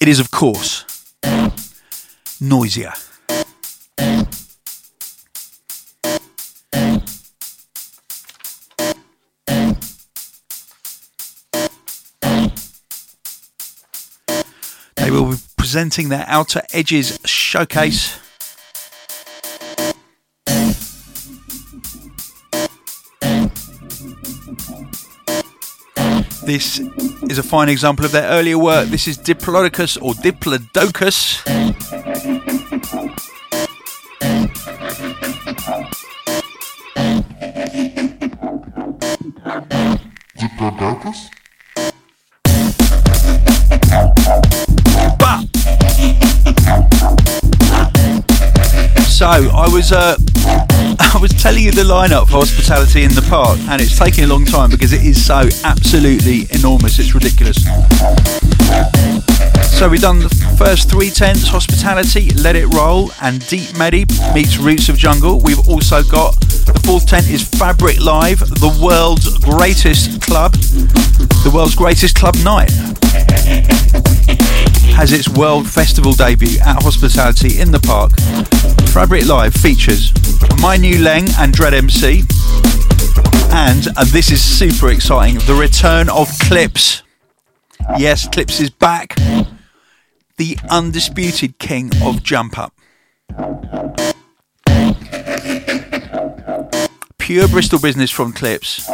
It 0.00 0.08
is, 0.08 0.18
of 0.18 0.32
course, 0.32 0.84
Noisia. 2.40 2.94
They 14.96 15.10
will 15.12 15.30
be 15.30 15.36
presenting 15.56 16.08
their 16.08 16.24
Outer 16.26 16.62
Edges 16.72 17.20
showcase. 17.24 18.18
This 26.46 26.78
is 27.28 27.38
a 27.38 27.42
fine 27.42 27.68
example 27.68 28.04
of 28.04 28.12
their 28.12 28.30
earlier 28.30 28.56
work. 28.56 28.86
This 28.86 29.08
is 29.08 29.18
Diplodocus 29.18 30.00
or 30.00 30.14
Diplodocus. 30.14 31.42
Bah! 41.02 41.45
So 49.16 49.24
I 49.26 49.66
was 49.72 49.92
uh, 49.92 50.14
I 51.00 51.18
was 51.18 51.32
telling 51.32 51.64
you 51.64 51.72
the 51.72 51.84
lineup 51.84 52.26
for 52.26 52.44
hospitality 52.44 53.02
in 53.02 53.14
the 53.14 53.24
park, 53.30 53.58
and 53.70 53.80
it's 53.80 53.98
taking 53.98 54.24
a 54.24 54.26
long 54.26 54.44
time 54.44 54.68
because 54.68 54.92
it 54.92 55.06
is 55.06 55.24
so 55.24 55.48
absolutely 55.64 56.44
enormous. 56.50 56.98
It's 56.98 57.14
ridiculous. 57.14 57.56
So 59.72 59.88
we've 59.88 60.02
done 60.02 60.18
the 60.18 60.28
first 60.58 60.90
three 60.90 61.08
tents: 61.08 61.48
hospitality, 61.48 62.28
let 62.34 62.56
it 62.56 62.66
roll, 62.74 63.10
and 63.22 63.40
deep 63.48 63.74
medi 63.78 64.04
meets 64.34 64.58
roots 64.58 64.90
of 64.90 64.98
jungle. 64.98 65.40
We've 65.40 65.66
also 65.66 66.02
got 66.02 66.38
the 66.68 66.78
fourth 66.84 67.06
tent 67.06 67.30
is 67.30 67.42
Fabric 67.42 67.98
Live, 68.04 68.40
the 68.40 68.78
world's 68.84 69.38
greatest 69.38 70.20
club, 70.20 70.52
the 70.52 71.50
world's 71.54 71.74
greatest 71.74 72.16
club 72.16 72.36
night 72.44 72.70
has 74.96 75.12
its 75.12 75.28
world 75.28 75.68
festival 75.68 76.14
debut 76.14 76.58
at 76.64 76.82
Hospitality 76.82 77.60
in 77.60 77.70
the 77.70 77.78
Park. 77.80 78.12
Fabric 78.94 79.26
Live 79.26 79.52
features 79.52 80.10
My 80.62 80.78
Nu 80.78 80.94
Leng 80.98 81.28
and 81.38 81.52
Dread 81.52 81.74
MC, 81.74 82.22
and, 83.52 83.86
and 83.94 84.08
this 84.08 84.30
is 84.30 84.42
super 84.42 84.90
exciting, 84.90 85.38
the 85.40 85.54
return 85.54 86.08
of 86.08 86.28
Clipz. 86.48 87.02
Yes, 87.98 88.26
Clipz 88.26 88.58
is 88.58 88.70
back, 88.70 89.14
the 90.38 90.58
undisputed 90.70 91.58
king 91.58 91.90
of 92.02 92.22
Jump 92.22 92.58
Up. 92.58 92.72
Pure 97.18 97.48
Bristol 97.48 97.80
business 97.80 98.10
from 98.10 98.32
Clipz. 98.32 98.88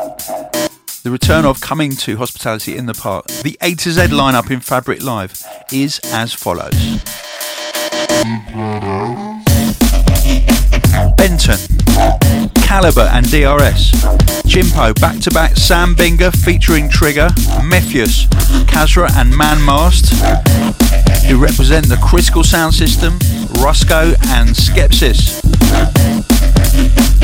The 1.02 1.10
return 1.10 1.44
of 1.44 1.60
coming 1.60 1.90
to 1.96 2.16
hospitality 2.16 2.76
in 2.76 2.86
the 2.86 2.94
park. 2.94 3.26
The 3.26 3.58
A 3.60 3.74
to 3.74 3.90
Z 3.90 4.02
lineup 4.02 4.52
in 4.52 4.60
Fabric 4.60 5.02
Live 5.02 5.42
is 5.72 5.98
as 6.12 6.32
follows 6.32 6.70
Benton, 11.16 11.58
Calibre 12.54 13.10
and 13.10 13.28
DRS. 13.28 13.90
Chimpo 14.46 14.94
back 15.00 15.18
to 15.22 15.30
back 15.30 15.56
Sam 15.56 15.96
Binga 15.96 16.32
featuring 16.44 16.88
Trigger, 16.88 17.30
Mefjus, 17.62 18.28
Kasra 18.66 19.10
and 19.16 19.32
Manmast, 19.32 20.12
who 21.26 21.36
represent 21.42 21.88
the 21.88 21.96
Critical 21.96 22.44
Sound 22.44 22.74
System, 22.74 23.18
Rusko 23.58 24.14
and 24.28 24.50
Skepsis. 24.50 25.42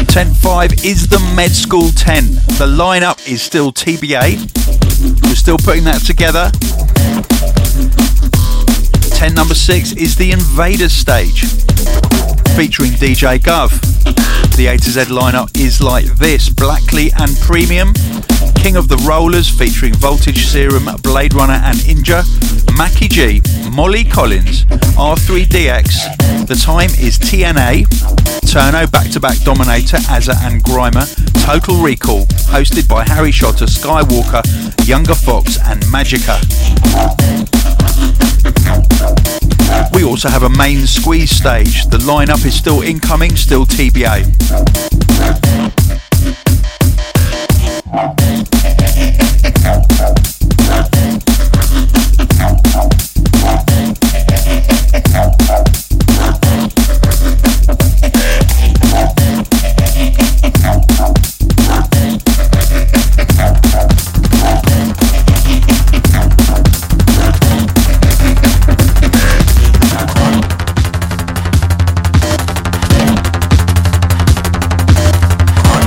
Tent 0.09 0.37
5 0.37 0.85
is 0.85 1.09
the 1.09 1.19
Med 1.35 1.51
School 1.51 1.91
10. 1.91 2.25
The 2.59 2.67
lineup 2.67 3.19
is 3.31 3.43
still 3.43 3.73
TBA. 3.73 4.39
We're 5.25 5.35
still 5.35 5.59
putting 5.59 5.85
that 5.85 6.03
together. 6.05 6.51
10 9.17 9.35
number 9.35 9.55
6 9.55 9.93
is 9.93 10.17
the 10.17 10.33
Invaders 10.33 10.93
stage 10.93 11.43
featuring 12.57 12.91
DJ 12.93 13.39
Gov. 13.39 13.71
The 14.57 14.67
A 14.67 14.77
to 14.77 14.91
Z 14.91 15.01
lineup 15.03 15.57
is 15.57 15.81
like 15.81 16.07
this 16.17 16.49
Blackley 16.49 17.13
and 17.21 17.37
Premium, 17.39 17.93
King 18.59 18.77
of 18.77 18.89
the 18.89 18.97
Rollers 19.09 19.49
featuring 19.49 19.95
Voltage 19.95 20.47
Serum, 20.47 20.89
Blade 21.03 21.35
Runner 21.35 21.61
and 21.65 21.77
Inja, 21.79 22.25
Macky 22.77 23.09
Gee, 23.09 23.41
Molly 23.71 24.05
Collins, 24.05 24.65
R3DX. 24.97 26.47
The 26.47 26.55
time 26.55 26.91
is 26.99 27.19
TNA, 27.19 27.87
Turno 28.45 28.91
back 28.91 29.11
to 29.13 29.21
back 29.21 29.39
Dominator, 29.41 29.99
Azza 30.09 30.35
and 30.45 30.63
Grimer, 30.63 31.07
Total 31.45 31.77
Recall, 31.83 32.27
hosted 32.51 32.89
by 32.89 33.05
Harry 33.05 33.33
Shotter, 33.33 33.67
Skywalker, 33.67 34.43
Younger 34.87 35.15
Fox 35.15 35.59
and 35.65 35.83
Magica. 35.85 36.39
We 39.95 40.05
also 40.05 40.29
have 40.29 40.43
a 40.43 40.51
main 40.51 40.87
squeeze 40.87 41.31
stage. 41.31 41.87
The 41.87 41.99
lineup 41.99 42.45
is 42.45 42.55
still 42.55 42.83
incoming, 42.83 43.37
still 43.37 43.67
TBA. 43.67 44.27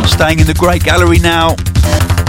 Staying 0.08 0.40
in 0.40 0.48
the 0.48 0.56
Great 0.58 0.84
Gallery 0.84 1.20
now. 1.20 1.56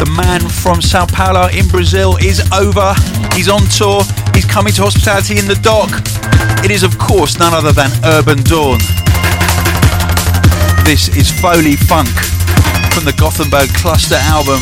The 0.03 0.11
man 0.11 0.41
from 0.49 0.83
Sao 0.83 1.07
Paulo 1.07 1.47
in 1.47 1.69
Brazil 1.69 2.17
is 2.17 2.41
over. 2.51 2.93
He's 3.37 3.49
on 3.49 3.62
tour. 3.71 4.03
He's 4.35 4.45
coming 4.45 4.73
to 4.73 4.83
hospitality 4.83 5.38
in 5.38 5.47
the 5.47 5.55
dock. 5.55 5.91
It 6.65 6.73
is, 6.73 6.83
of 6.83 6.99
course, 6.99 7.38
none 7.38 7.55
other 7.55 7.71
than 7.71 7.88
Urbandawn. 8.03 8.81
This 10.85 11.07
is 11.15 11.31
Foley 11.31 11.77
Funk 11.77 12.11
from 12.91 13.05
the 13.05 13.15
Gothenburg 13.17 13.69
Cluster 13.75 14.19
album. 14.19 14.59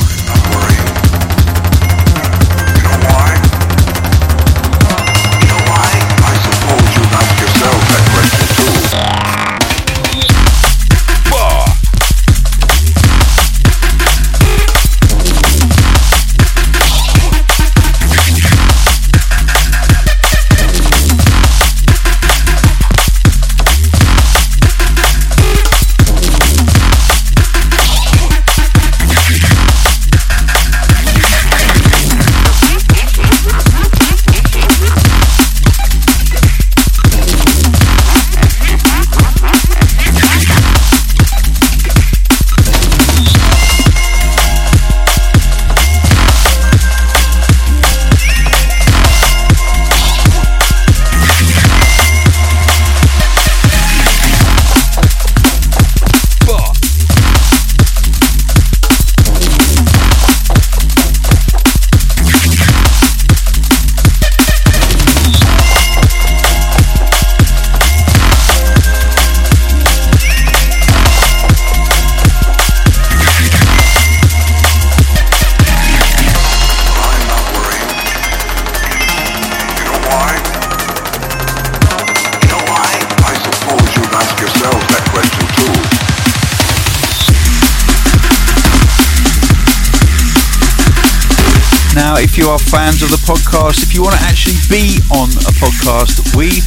Podcast, 95.91 96.37
we 96.39 96.63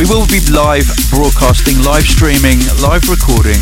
we 0.00 0.08
will 0.08 0.26
be 0.26 0.40
live 0.48 0.88
broadcasting, 1.12 1.76
live 1.84 2.04
streaming, 2.04 2.58
live 2.80 3.04
recording 3.12 3.60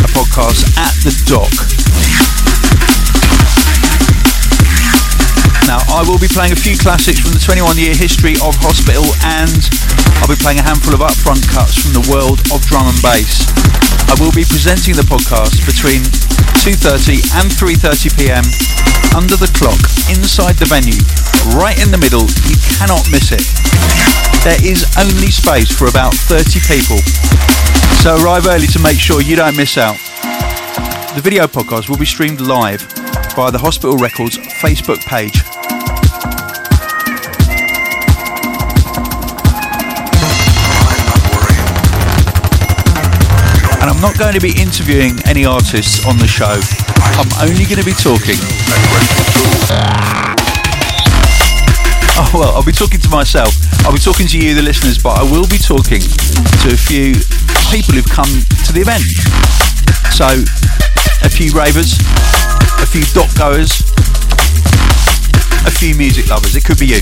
a 0.00 0.08
podcast 0.16 0.64
at 0.80 0.96
the 1.04 1.12
dock. 1.28 1.52
Now, 5.68 5.84
I 5.92 6.00
will 6.08 6.18
be 6.18 6.28
playing 6.28 6.52
a 6.52 6.56
few 6.56 6.78
classics 6.78 7.20
from 7.20 7.36
the 7.36 7.42
21 7.42 7.76
year 7.76 7.92
history 7.92 8.32
of 8.40 8.56
Hospital 8.64 9.04
and 9.28 9.60
I'll 10.24 10.32
be 10.32 10.40
playing 10.40 10.58
a 10.58 10.64
handful 10.64 10.96
of 10.96 11.04
upfront 11.04 11.44
cuts 11.52 11.76
from 11.76 11.92
the 11.92 12.04
world 12.08 12.40
of 12.48 12.64
drum 12.64 12.88
and 12.88 13.00
bass. 13.04 13.44
I 14.08 14.16
will 14.16 14.32
be 14.32 14.48
presenting 14.48 14.96
the 14.96 15.04
podcast 15.04 15.68
between 15.68 16.00
2.30 16.64 17.44
and 17.44 17.52
3.30 17.52 18.16
pm 18.16 18.44
under 19.14 19.36
the 19.36 19.50
clock 19.54 19.78
inside 20.10 20.56
the 20.56 20.66
venue, 20.66 20.98
right 21.56 21.76
in 21.80 21.90
the 21.90 21.98
middle. 21.98 22.26
You 22.48 22.56
cannot 22.76 23.04
miss 23.10 23.32
it. 23.32 23.44
There 24.44 24.58
is 24.64 24.84
only 24.96 25.30
space 25.30 25.70
for 25.70 25.88
about 25.88 26.14
30 26.14 26.60
people. 26.66 26.98
So 28.02 28.16
arrive 28.22 28.46
early 28.46 28.66
to 28.68 28.80
make 28.80 28.98
sure 28.98 29.20
you 29.20 29.36
don't 29.36 29.56
miss 29.56 29.76
out. 29.76 29.96
The 31.14 31.20
video 31.22 31.46
podcast 31.46 31.88
will 31.88 31.98
be 31.98 32.06
streamed 32.06 32.40
live 32.40 32.82
via 33.34 33.50
the 33.50 33.58
Hospital 33.58 33.96
Records 33.96 34.38
Facebook 34.62 35.00
page. 35.06 35.42
And 43.80 43.90
I'm 43.90 44.00
not 44.00 44.18
going 44.18 44.34
to 44.34 44.40
be 44.40 44.54
interviewing 44.60 45.18
any 45.26 45.44
artists 45.44 46.06
on 46.06 46.18
the 46.18 46.26
show. 46.26 46.87
I'm 47.16 47.30
only 47.40 47.64
going 47.64 47.80
to 47.80 47.86
be 47.86 47.96
talking. 47.96 48.36
Ah. 49.70 50.34
Oh 52.20 52.30
well, 52.34 52.52
I'll 52.56 52.66
be 52.66 52.72
talking 52.72 53.00
to 53.00 53.08
myself. 53.08 53.54
I'll 53.86 53.92
be 53.92 54.02
talking 54.02 54.26
to 54.26 54.38
you, 54.38 54.52
the 54.54 54.62
listeners, 54.62 54.98
but 54.98 55.16
I 55.16 55.22
will 55.22 55.46
be 55.46 55.56
talking 55.56 56.02
to 56.02 56.66
a 56.74 56.76
few 56.76 57.14
people 57.70 57.94
who've 57.94 58.10
come 58.10 58.28
to 58.66 58.70
the 58.74 58.82
event. 58.82 59.06
So, 60.10 60.26
a 61.22 61.30
few 61.30 61.52
ravers, 61.54 61.94
a 62.82 62.86
few 62.90 63.06
dock 63.14 63.30
goers, 63.38 63.80
a 65.64 65.70
few 65.70 65.94
music 65.94 66.28
lovers. 66.28 66.56
It 66.56 66.64
could 66.64 66.78
be 66.78 66.86
you. 66.86 67.00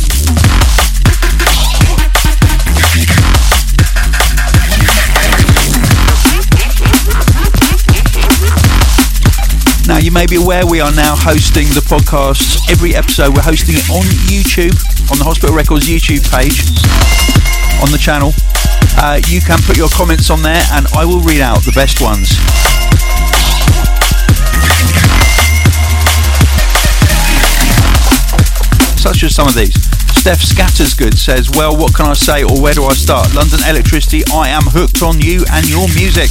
Now, 9.96 10.02
you 10.02 10.11
may 10.11 10.26
be 10.26 10.37
aware 10.37 10.66
we 10.66 10.82
are 10.82 10.92
now 10.92 11.16
hosting 11.16 11.68
the 11.72 11.80
podcast. 11.80 12.70
Every 12.70 12.94
episode, 12.94 13.35
we're 13.35 13.40
hosting 13.40 13.76
it 13.80 13.88
on 13.88 14.04
YouTube, 14.28 14.76
on 15.09 15.16
the 15.16 15.24
Hospital 15.24 15.56
Records 15.56 15.88
YouTube 15.88 16.20
page, 16.28 16.68
on 17.80 17.88
the 17.88 17.96
channel. 17.96 18.37
Uh, 19.00 19.24
you 19.24 19.40
can 19.40 19.56
put 19.64 19.80
your 19.80 19.88
comments 19.88 20.28
on 20.28 20.42
there, 20.42 20.61
and 20.76 20.85
I 20.92 21.06
will 21.06 21.24
read 21.24 21.40
out 21.40 21.64
the 21.64 21.72
best 21.72 22.04
ones. 22.04 22.28
Such 29.00 29.24
as 29.24 29.32
some 29.32 29.48
of 29.48 29.56
these. 29.56 29.72
Steph 30.12 30.44
Scattersgood 30.44 31.16
says, 31.16 31.48
Well, 31.56 31.74
what 31.74 31.96
can 31.96 32.04
I 32.04 32.12
say 32.12 32.44
or 32.44 32.61
where 32.61 32.74
do 32.74 32.85
I 32.85 32.92
start? 32.92 33.32
London 33.32 33.61
Electricity, 33.64 34.28
I 34.28 34.52
am 34.52 34.68
hooked 34.68 35.00
on 35.00 35.22
you 35.24 35.46
and 35.56 35.64
your 35.66 35.88
music. 35.96 36.28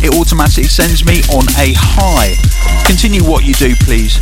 It 0.00 0.14
automatically 0.14 0.64
sends 0.64 1.04
me 1.04 1.22
on 1.34 1.44
a 1.58 1.74
high. 1.74 2.34
Continue 2.86 3.24
what 3.24 3.44
you 3.44 3.54
do, 3.54 3.74
please. 3.82 4.18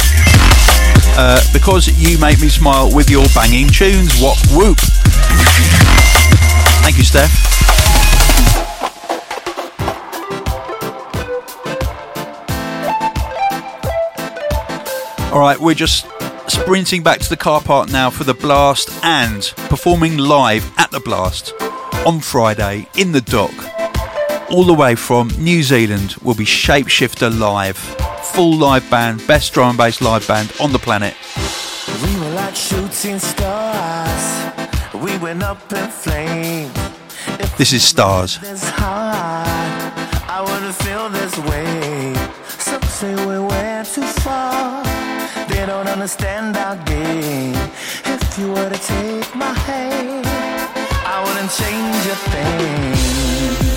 Uh, 1.18 1.40
because 1.52 1.88
you 1.98 2.18
make 2.18 2.40
me 2.40 2.48
smile 2.48 2.94
with 2.94 3.10
your 3.10 3.26
banging 3.34 3.68
tunes. 3.68 4.18
What 4.20 4.38
whoop. 4.52 4.78
Thank 6.82 6.98
you, 6.98 7.04
Steph. 7.04 7.30
All 15.32 15.40
right, 15.40 15.58
we're 15.58 15.74
just 15.74 16.06
sprinting 16.48 17.02
back 17.02 17.20
to 17.20 17.28
the 17.28 17.36
car 17.36 17.60
park 17.60 17.90
now 17.90 18.08
for 18.08 18.24
the 18.24 18.32
blast 18.32 18.88
and 19.04 19.42
performing 19.68 20.16
live 20.16 20.72
at 20.78 20.90
the 20.90 21.00
blast 21.00 21.52
on 22.06 22.20
Friday 22.20 22.88
in 22.96 23.12
the 23.12 23.20
dock. 23.20 23.75
All 24.48 24.62
the 24.62 24.74
way 24.74 24.94
from 24.94 25.28
New 25.38 25.64
Zealand 25.64 26.14
will 26.22 26.36
be 26.36 26.44
Shapeshifter 26.44 27.36
Live. 27.36 27.76
Full 27.76 28.56
live 28.56 28.88
band, 28.88 29.26
best 29.26 29.52
drum 29.52 29.70
and 29.70 29.78
bass 29.78 30.00
live 30.00 30.26
band 30.28 30.52
on 30.60 30.70
the 30.70 30.78
planet. 30.78 31.14
We 32.00 32.20
were 32.20 32.30
like 32.30 32.54
shooting 32.54 33.18
stars. 33.18 34.54
We 34.94 35.18
went 35.18 35.42
up 35.42 35.72
in 35.72 35.88
flames. 35.88 36.72
This 37.58 37.72
is 37.72 37.82
Stars. 37.82 38.38
This 38.38 38.68
high, 38.68 39.90
I 40.28 40.42
wouldn't 40.42 40.76
feel 40.76 41.08
this 41.08 41.36
way. 41.50 42.14
Some 42.46 42.82
say 42.82 43.14
we 43.26 43.40
went 43.40 43.88
too 43.88 44.02
far. 44.22 44.84
They 45.48 45.66
don't 45.66 45.88
understand 45.88 46.56
our 46.56 46.76
game. 46.84 47.56
If 48.04 48.38
you 48.38 48.52
were 48.52 48.70
to 48.70 48.78
take 48.78 49.34
my 49.34 49.52
hand, 49.52 50.24
I 51.04 51.24
wouldn't 51.24 51.50
change 51.50 52.06
a 52.06 52.16
thing. 52.30 53.75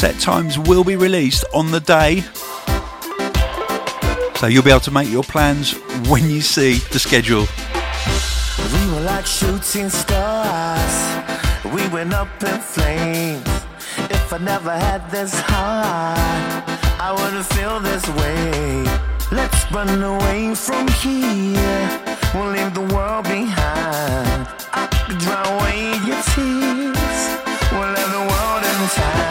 Set 0.00 0.18
times 0.18 0.58
will 0.58 0.82
be 0.82 0.96
released 0.96 1.44
on 1.52 1.70
the 1.72 1.80
day. 1.80 2.22
So 4.36 4.46
you'll 4.46 4.62
be 4.62 4.70
able 4.70 4.80
to 4.80 4.90
make 4.90 5.10
your 5.10 5.22
plans 5.22 5.74
when 6.08 6.30
you 6.30 6.40
see 6.40 6.78
the 6.90 6.98
schedule. 6.98 7.44
We 8.72 8.94
were 8.94 9.02
like 9.02 9.26
shooting 9.26 9.90
stars. 9.90 10.94
We 11.74 11.86
went 11.88 12.14
up 12.14 12.28
in 12.42 12.58
flames. 12.60 13.46
If 14.08 14.32
I 14.32 14.38
never 14.38 14.72
had 14.72 15.02
this 15.10 15.34
high, 15.38 16.64
I 16.98 17.12
wouldn't 17.12 17.44
feel 17.54 17.78
this 17.80 18.08
way. 18.20 18.84
Let's 19.30 19.70
run 19.70 20.02
away 20.02 20.54
from 20.54 20.88
here. 21.02 21.84
We'll 22.32 22.52
leave 22.56 22.72
the 22.72 22.88
world 22.94 23.24
behind. 23.24 24.48
I 24.72 24.86
could 25.04 25.18
dry 25.18 25.44
away 25.56 25.80
your 26.08 26.22
tears. 26.32 27.20
We'll 27.70 27.92
the 28.16 28.24
world 28.32 28.62
in 28.64 28.88
time. 28.96 29.29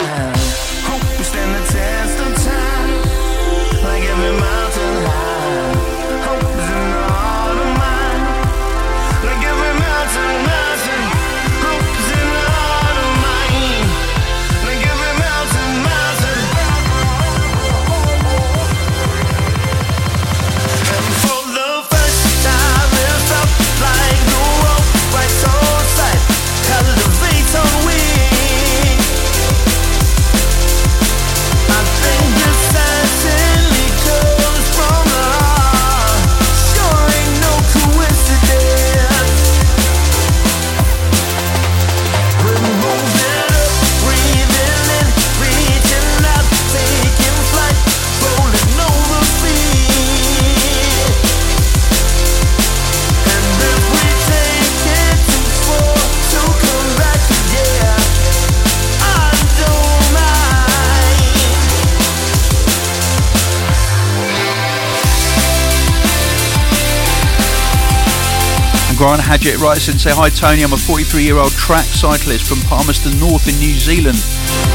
And 69.00 69.08
Grant 69.08 69.22
Hadgett 69.22 69.56
writes 69.64 69.88
in 69.88 69.98
say, 69.98 70.12
Hi 70.12 70.28
Tony, 70.28 70.60
I'm 70.60 70.74
a 70.74 70.76
43 70.76 71.24
year 71.24 71.38
old 71.38 71.52
track 71.52 71.88
cyclist 71.88 72.44
from 72.44 72.60
Palmerston 72.68 73.16
North 73.16 73.48
in 73.48 73.56
New 73.56 73.72
Zealand. 73.80 74.20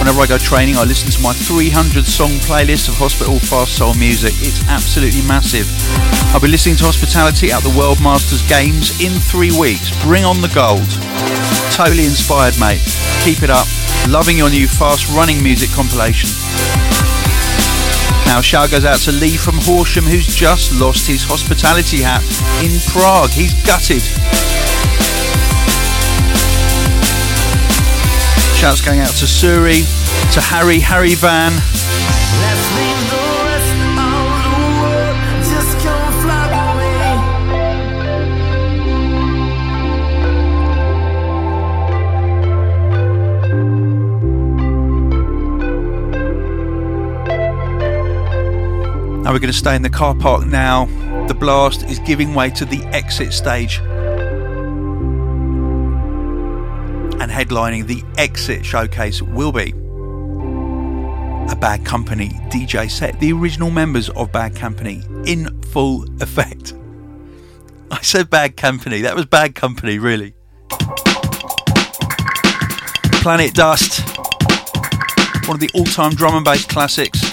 Whenever 0.01 0.17
I 0.21 0.25
go 0.25 0.39
training, 0.41 0.77
I 0.77 0.83
listen 0.83 1.13
to 1.13 1.21
my 1.21 1.33
300 1.33 2.07
song 2.07 2.33
playlist 2.41 2.89
of 2.89 2.97
hospital 2.97 3.37
fast 3.37 3.77
soul 3.77 3.93
music. 3.93 4.33
It's 4.41 4.65
absolutely 4.65 5.21
massive. 5.29 5.69
I'll 6.33 6.41
be 6.41 6.49
listening 6.49 6.75
to 6.81 6.89
Hospitality 6.89 7.51
at 7.51 7.61
the 7.61 7.73
World 7.77 8.01
Masters 8.01 8.41
Games 8.41 8.97
in 8.97 9.13
three 9.13 9.53
weeks. 9.53 9.93
Bring 10.01 10.25
on 10.25 10.41
the 10.41 10.49
gold. 10.57 10.89
Totally 11.69 12.09
inspired, 12.09 12.57
mate. 12.57 12.81
Keep 13.21 13.45
it 13.45 13.53
up. 13.53 13.69
Loving 14.09 14.41
your 14.41 14.49
new 14.49 14.65
fast 14.65 15.05
running 15.13 15.37
music 15.43 15.69
compilation. 15.69 16.33
Now, 18.25 18.41
shout 18.41 18.71
goes 18.71 18.85
out 18.85 18.99
to 18.99 19.11
Lee 19.11 19.37
from 19.37 19.55
Horsham, 19.59 20.03
who's 20.03 20.27
just 20.27 20.79
lost 20.79 21.07
his 21.07 21.23
hospitality 21.23 22.01
hat 22.01 22.23
in 22.63 22.71
Prague. 22.91 23.29
He's 23.29 23.53
gutted. 23.63 24.01
Shouts 28.57 28.81
going 28.81 28.99
out 28.99 29.15
to 29.21 29.25
Suri, 29.25 29.85
to 30.33 30.41
Harry, 30.41 30.79
Harry 30.79 31.15
Van, 31.15 31.51
we're 49.33 49.39
going 49.39 49.51
to 49.51 49.57
stay 49.57 49.75
in 49.75 49.81
the 49.81 49.89
car 49.89 50.13
park 50.13 50.45
now. 50.45 50.85
The 51.27 51.33
blast 51.33 51.83
is 51.83 51.97
giving 51.99 52.35
way 52.35 52.51
to 52.51 52.63
the 52.63 52.83
exit 52.93 53.33
stage. 53.33 53.79
And 57.19 57.31
headlining 57.31 57.87
the 57.87 58.03
exit 58.17 58.63
showcase 58.63 59.23
will 59.23 59.51
be 59.51 59.71
a 61.51 61.55
Bad 61.55 61.83
Company 61.85 62.29
DJ 62.49 62.89
set. 62.89 63.19
The 63.19 63.33
original 63.33 63.71
members 63.71 64.09
of 64.09 64.31
Bad 64.31 64.55
Company 64.55 65.01
in 65.25 65.61
full 65.63 66.05
effect. 66.21 66.75
I 67.89 68.01
said 68.01 68.29
Bad 68.29 68.57
Company, 68.57 69.01
that 69.01 69.15
was 69.15 69.25
Bad 69.25 69.55
Company, 69.55 69.97
really. 69.97 70.35
Planet 73.21 73.55
Dust, 73.55 74.01
one 75.47 75.55
of 75.55 75.59
the 75.59 75.71
all 75.73 75.85
time 75.85 76.13
drum 76.13 76.35
and 76.35 76.45
bass 76.45 76.65
classics. 76.65 77.24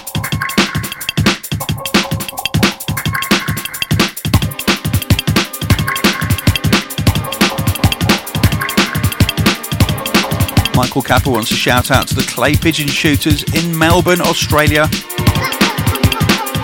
Michael 10.74 11.02
Capper 11.02 11.30
wants 11.30 11.50
a 11.50 11.54
shout 11.54 11.90
out 11.90 12.08
to 12.08 12.14
the 12.14 12.22
clay 12.22 12.54
pigeon 12.56 12.88
shooters 12.88 13.42
in 13.54 13.76
Melbourne, 13.76 14.20
Australia. 14.22 14.88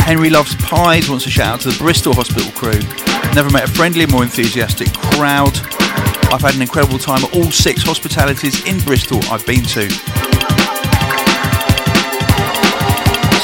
Henry 0.03 0.31
Loves 0.31 0.55
Pies 0.57 1.11
wants 1.11 1.27
a 1.27 1.31
shout 1.31 1.55
out 1.55 1.61
to 1.61 1.71
the 1.71 1.79
Bristol 1.79 2.15
Hospital 2.15 2.51
crew. 2.53 2.81
Never 3.35 3.51
met 3.51 3.69
a 3.69 3.73
friendlier, 3.73 4.07
more 4.07 4.23
enthusiastic 4.23 4.93
crowd. 4.95 5.55
I've 6.33 6.41
had 6.41 6.55
an 6.55 6.63
incredible 6.63 6.99
time 6.99 7.23
at 7.25 7.35
all 7.37 7.51
six 7.51 7.83
hospitalities 7.83 8.65
in 8.67 8.81
Bristol 8.81 9.21
I've 9.31 9.45
been 9.47 9.65
to. 9.65 9.91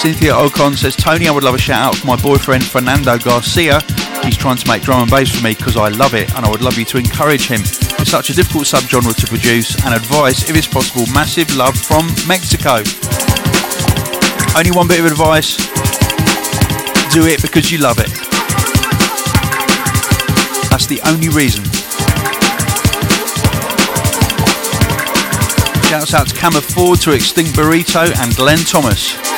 Cynthia 0.01 0.33
Ocon 0.33 0.77
says, 0.77 0.97
Tony, 0.97 1.29
I 1.29 1.31
would 1.31 1.45
love 1.45 1.55
a 1.55 1.59
shout 1.59 1.95
out 1.95 1.97
for 1.97 2.07
my 2.07 2.17
boyfriend 2.17 2.65
Fernando 2.65 3.19
Garcia. 3.19 3.81
He's 4.23 4.37
trying 4.37 4.57
to 4.57 4.69
make 4.69 4.83
drum 4.83 5.03
and 5.03 5.11
bass 5.11 5.35
for 5.35 5.45
me 5.45 5.55
because 5.55 5.77
I 5.77 5.89
love 5.89 6.15
it 6.15 6.35
and 6.35 6.45
I 6.47 6.51
would 6.51 6.63
love 6.63 6.79
you 6.79 6.85
to 6.87 6.99
encourage 6.99 7.49
him. 7.49 7.61
It's 8.05 8.11
such 8.11 8.29
a 8.29 8.35
difficult 8.35 8.65
subgenre 8.65 9.17
to 9.17 9.27
produce 9.27 9.83
and 9.83 9.95
advice, 9.95 10.51
if 10.51 10.55
it's 10.55 10.67
possible, 10.67 11.11
massive 11.15 11.57
love 11.57 11.75
from 11.75 12.05
Mexico. 12.29 12.85
Only 14.55 14.73
one 14.73 14.87
bit 14.87 15.01
of 15.01 15.07
advice 15.07 15.57
do 17.09 17.25
it 17.25 17.41
because 17.41 17.73
you 17.73 17.79
love 17.79 17.99
it. 17.99 18.13
That's 20.69 20.85
the 20.85 21.01
only 21.09 21.31
reason. 21.31 21.65
Shouts 25.89 26.13
out 26.13 26.29
to 26.29 26.35
Camera 26.37 26.61
Ford, 26.61 27.01
to 27.01 27.13
Extinct 27.13 27.53
Burrito, 27.53 28.15
and 28.21 28.37
Glenn 28.37 28.59
Thomas. 28.59 29.34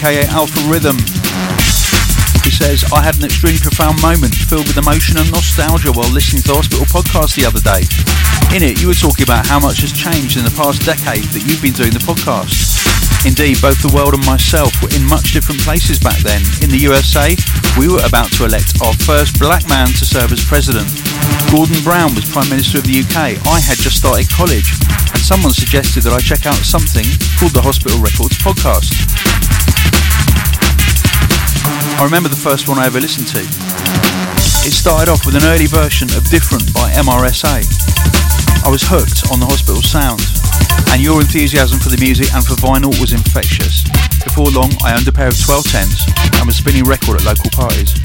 Aka 0.00 0.24
Alpha 0.32 0.64
Rhythm. 0.64 0.96
He 2.40 2.48
says, 2.48 2.88
I 2.88 3.04
had 3.04 3.20
an 3.20 3.28
extremely 3.28 3.60
profound 3.60 4.00
moment 4.00 4.32
filled 4.32 4.64
with 4.64 4.80
emotion 4.80 5.20
and 5.20 5.28
nostalgia 5.28 5.92
while 5.92 6.08
listening 6.08 6.40
to 6.40 6.48
the 6.48 6.56
Hospital 6.56 6.88
podcast 6.88 7.36
the 7.36 7.44
other 7.44 7.60
day. 7.60 7.84
In 8.56 8.64
it, 8.64 8.80
you 8.80 8.88
were 8.88 8.96
talking 8.96 9.28
about 9.28 9.44
how 9.44 9.60
much 9.60 9.84
has 9.84 9.92
changed 9.92 10.40
in 10.40 10.44
the 10.48 10.56
past 10.56 10.88
decade 10.88 11.28
that 11.36 11.44
you've 11.44 11.60
been 11.60 11.76
doing 11.76 11.92
the 11.92 12.00
podcast. 12.00 12.80
Indeed, 13.28 13.60
both 13.60 13.76
the 13.84 13.92
world 13.92 14.16
and 14.16 14.24
myself 14.24 14.72
were 14.80 14.88
in 14.96 15.04
much 15.04 15.36
different 15.36 15.60
places 15.60 16.00
back 16.00 16.16
then. 16.24 16.40
In 16.64 16.72
the 16.72 16.80
USA, 16.88 17.36
we 17.76 17.84
were 17.84 18.00
about 18.00 18.32
to 18.40 18.48
elect 18.48 18.80
our 18.80 18.96
first 19.04 19.36
black 19.36 19.68
man 19.68 19.92
to 20.00 20.08
serve 20.08 20.32
as 20.32 20.40
president. 20.40 20.88
Gordon 21.52 21.76
Brown 21.84 22.16
was 22.16 22.24
Prime 22.24 22.48
Minister 22.48 22.80
of 22.80 22.88
the 22.88 23.04
UK. 23.04 23.36
I 23.44 23.60
had 23.60 23.76
just 23.76 24.00
started 24.00 24.32
college 24.32 24.72
and 25.12 25.20
someone 25.20 25.52
suggested 25.52 26.08
that 26.08 26.16
I 26.16 26.24
check 26.24 26.48
out 26.48 26.56
something 26.64 27.04
called 27.36 27.52
the 27.52 27.60
Hospital 27.60 28.00
Records 28.00 28.40
podcast. 28.40 28.96
I 32.00 32.04
remember 32.04 32.28
the 32.28 32.40
first 32.40 32.68
one 32.68 32.78
I 32.78 32.86
ever 32.86 33.00
listened 33.00 33.28
to. 33.36 33.44
It 34.64 34.72
started 34.72 35.12
off 35.12 35.24
with 35.24 35.36
an 35.36 35.44
early 35.44 35.68
version 35.68 36.08
of 36.16 36.24
Different 36.32 36.72
by 36.72 36.88
MRSA. 36.96 37.60
I 38.64 38.68
was 38.68 38.84
hooked 38.84 39.28
on 39.32 39.40
the 39.40 39.44
hospital 39.44 39.84
sound, 39.84 40.20
and 40.92 41.00
your 41.00 41.20
enthusiasm 41.20 41.80
for 41.80 41.88
the 41.88 42.00
music 42.00 42.32
and 42.32 42.40
for 42.40 42.56
vinyl 42.56 42.92
was 43.00 43.12
infectious. 43.12 43.84
Before 44.24 44.48
long, 44.52 44.72
I 44.84 44.96
owned 44.96 45.08
a 45.08 45.14
pair 45.16 45.28
of 45.28 45.36
1210s 45.36 46.08
and 46.40 46.44
was 46.44 46.56
spinning 46.56 46.84
record 46.84 47.20
at 47.20 47.28
local 47.28 47.48
parties. 47.52 47.96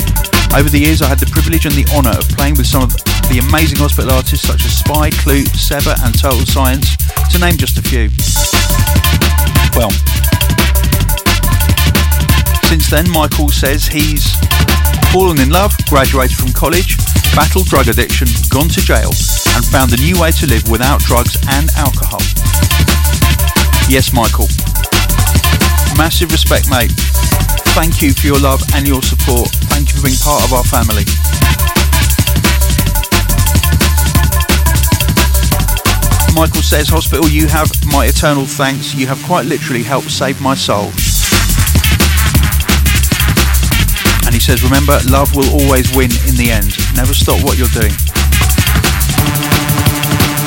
Over 0.55 0.71
the 0.71 0.80
years, 0.80 1.03
I 1.03 1.11
had 1.11 1.19
the 1.19 1.28
privilege 1.28 1.67
and 1.67 1.76
the 1.76 1.84
honour 1.91 2.15
of 2.15 2.28
playing 2.36 2.55
with 2.55 2.67
some 2.67 2.84
of 2.84 2.95
the 3.28 3.43
amazing 3.43 3.80
hospital 3.80 4.15
artists 4.15 4.47
such 4.47 4.63
as 4.63 4.80
S.P.Y, 4.80 5.11
Klute, 5.23 5.51
Seba, 5.51 5.95
and 6.07 6.15
Total 6.15 6.43
Science, 6.47 6.95
to 7.32 7.39
name 7.39 7.59
just 7.59 7.76
a 7.76 7.84
few. 7.84 8.07
Well, 9.76 9.91
since 12.66 12.89
then, 12.89 13.09
Michael 13.11 13.49
says 13.49 13.86
he's 13.86 14.34
fallen 15.13 15.39
in 15.39 15.49
love, 15.49 15.72
graduated 15.88 16.36
from 16.36 16.51
college, 16.51 16.97
battled 17.36 17.68
drug 17.68 17.88
addiction, 17.88 18.28
gone 18.49 18.70
to 18.70 18.82
jail, 18.82 19.13
and 19.53 19.63
found 19.66 19.93
a 19.93 19.97
new 19.97 20.20
way 20.20 20.32
to 20.32 20.47
live 20.47 20.68
without 20.70 20.99
drugs 21.01 21.38
and 21.49 21.70
alcohol. 21.78 22.20
Yes, 23.88 24.13
Michael. 24.13 24.49
Massive 25.95 26.32
respect, 26.32 26.70
mate. 26.70 26.91
Thank 27.78 28.01
you 28.01 28.13
for 28.13 28.26
your 28.28 28.39
love 28.39 28.61
and 28.74 28.88
your 28.88 29.01
support. 29.03 29.49
Thank 29.70 29.93
you 29.93 30.01
for 30.01 30.07
being 30.09 30.18
part 30.18 30.43
of 30.43 30.53
our 30.53 30.66
family. 30.66 31.05
Michael 36.34 36.63
says, 36.66 36.89
Hospital, 36.89 37.30
you 37.30 37.47
have 37.47 37.70
my 37.86 38.07
eternal 38.07 38.45
thanks. 38.45 38.95
You 38.95 39.07
have 39.07 39.22
quite 39.24 39.45
literally 39.45 39.84
helped 39.84 40.09
save 40.09 40.41
my 40.41 40.55
soul. 40.55 40.91
Says, 44.45 44.63
remember, 44.63 44.99
love 45.09 45.35
will 45.35 45.49
always 45.59 45.89
win 45.95 46.11
in 46.27 46.35
the 46.35 46.51
end. 46.51 46.77
Never 46.95 47.15
stop 47.15 47.43
what 47.43 47.57
you're 47.57 47.67
doing. 47.73 47.91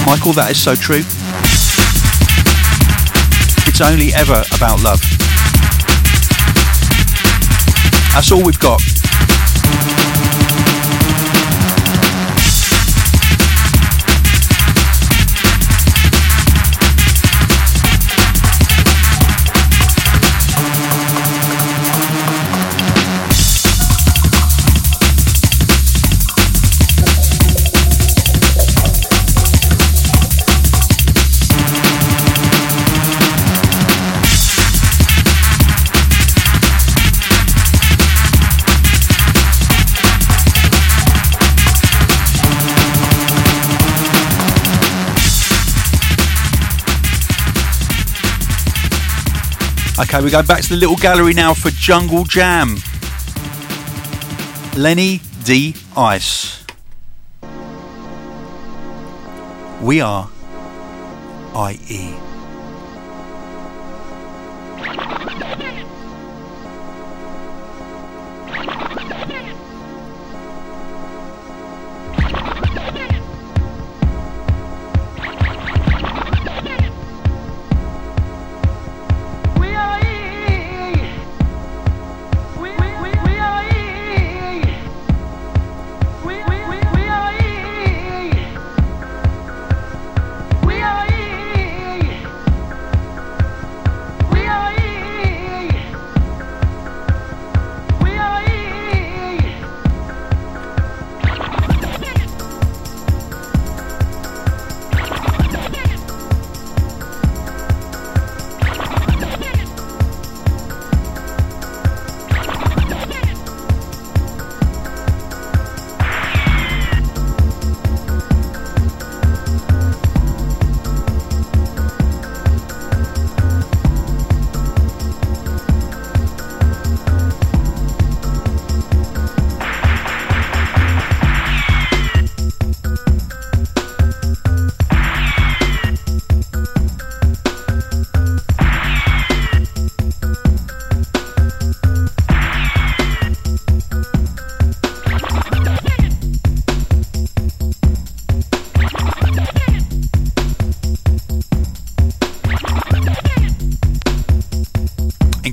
Michael, 0.06 0.32
that 0.34 0.52
is 0.52 0.62
so 0.62 0.76
true. 0.76 1.02
It's 3.66 3.80
only 3.80 4.14
ever 4.14 4.44
about 4.54 4.84
love. 4.84 5.02
That's 8.14 8.30
all 8.30 8.44
we've 8.44 8.60
got. 8.60 8.97
Okay, 50.00 50.22
we 50.22 50.30
go 50.30 50.44
back 50.44 50.62
to 50.62 50.68
the 50.68 50.76
little 50.76 50.94
gallery 50.94 51.34
now 51.34 51.52
for 51.52 51.70
Jungle 51.70 52.22
Jam. 52.22 52.76
Lenny 54.76 55.20
De 55.42 55.74
Ice. 55.96 56.64
We 59.82 60.00
are 60.00 60.30
IE. 61.56 62.27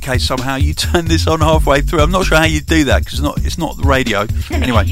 Case 0.05 0.23
somehow 0.23 0.55
you 0.55 0.73
turn 0.75 1.05
this 1.05 1.25
on 1.25 1.41
halfway 1.41 1.81
through, 1.81 1.99
I'm 1.99 2.11
not 2.11 2.25
sure 2.25 2.37
how 2.37 2.45
you 2.45 2.61
do 2.61 2.83
that 2.85 2.99
because 2.99 3.19
it's 3.19 3.23
not 3.23 3.37
it's 3.43 3.57
not 3.57 3.75
the 3.77 3.83
radio. 3.83 4.27
Anyway, 4.51 4.85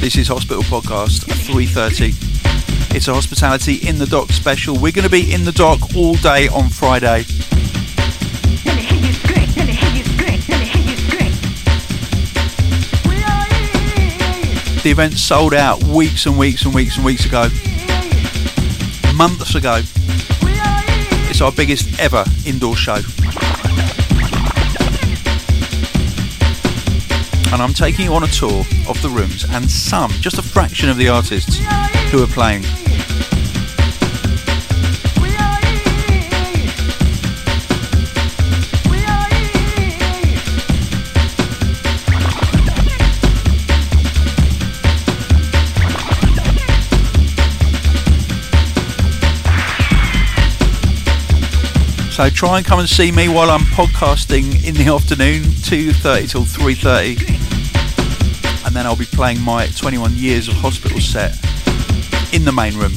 this 0.00 0.16
is 0.16 0.28
Hospital 0.28 0.62
Podcast 0.64 1.24
3:30. 1.46 2.94
It's 2.94 3.08
a 3.08 3.14
hospitality 3.14 3.76
in 3.88 3.98
the 3.98 4.06
dock 4.06 4.30
special. 4.30 4.74
We're 4.74 4.92
going 4.92 5.04
to 5.04 5.10
be 5.10 5.32
in 5.32 5.44
the 5.44 5.52
dock 5.52 5.80
all 5.96 6.14
day 6.16 6.48
on 6.48 6.68
Friday. 6.68 7.22
The 14.82 14.90
event 14.90 15.14
sold 15.14 15.54
out 15.54 15.82
weeks 15.84 16.26
and 16.26 16.38
weeks 16.38 16.64
and 16.64 16.74
weeks 16.74 16.96
and 16.96 17.06
weeks 17.06 17.24
ago, 17.24 17.48
months 19.14 19.54
ago. 19.54 19.80
It's 21.34 21.40
our 21.40 21.50
biggest 21.50 21.98
ever 21.98 22.24
indoor 22.46 22.76
show. 22.76 23.00
And 27.52 27.60
I'm 27.60 27.74
taking 27.74 28.04
you 28.04 28.14
on 28.14 28.22
a 28.22 28.28
tour 28.28 28.60
of 28.88 29.02
the 29.02 29.08
rooms 29.08 29.44
and 29.50 29.68
some, 29.68 30.12
just 30.12 30.38
a 30.38 30.42
fraction 30.42 30.88
of 30.88 30.96
the 30.96 31.08
artists 31.08 31.58
who 32.12 32.22
are 32.22 32.28
playing. 32.28 32.62
So 52.14 52.30
try 52.30 52.58
and 52.58 52.64
come 52.64 52.78
and 52.78 52.88
see 52.88 53.10
me 53.10 53.28
while 53.28 53.50
I'm 53.50 53.62
podcasting 53.62 54.64
in 54.64 54.76
the 54.76 54.94
afternoon, 54.94 55.42
2.30 55.42 56.30
till 56.30 56.42
3.30. 56.42 58.64
And 58.64 58.76
then 58.76 58.86
I'll 58.86 58.94
be 58.94 59.04
playing 59.04 59.40
my 59.40 59.66
21 59.66 60.14
years 60.14 60.46
of 60.46 60.54
hospital 60.54 61.00
set 61.00 61.32
in 62.32 62.44
the 62.44 62.52
main 62.52 62.78
room. 62.78 62.92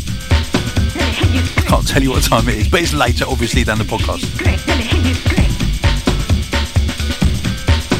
I 0.95 1.63
can't 1.65 1.87
tell 1.87 2.03
you 2.03 2.11
what 2.11 2.25
time 2.25 2.47
it 2.47 2.57
is, 2.57 2.67
but 2.67 2.83
it's 2.83 2.93
later 2.93 3.25
obviously 3.27 3.63
than 3.63 3.79
the 3.79 3.85
podcast. 3.85 4.21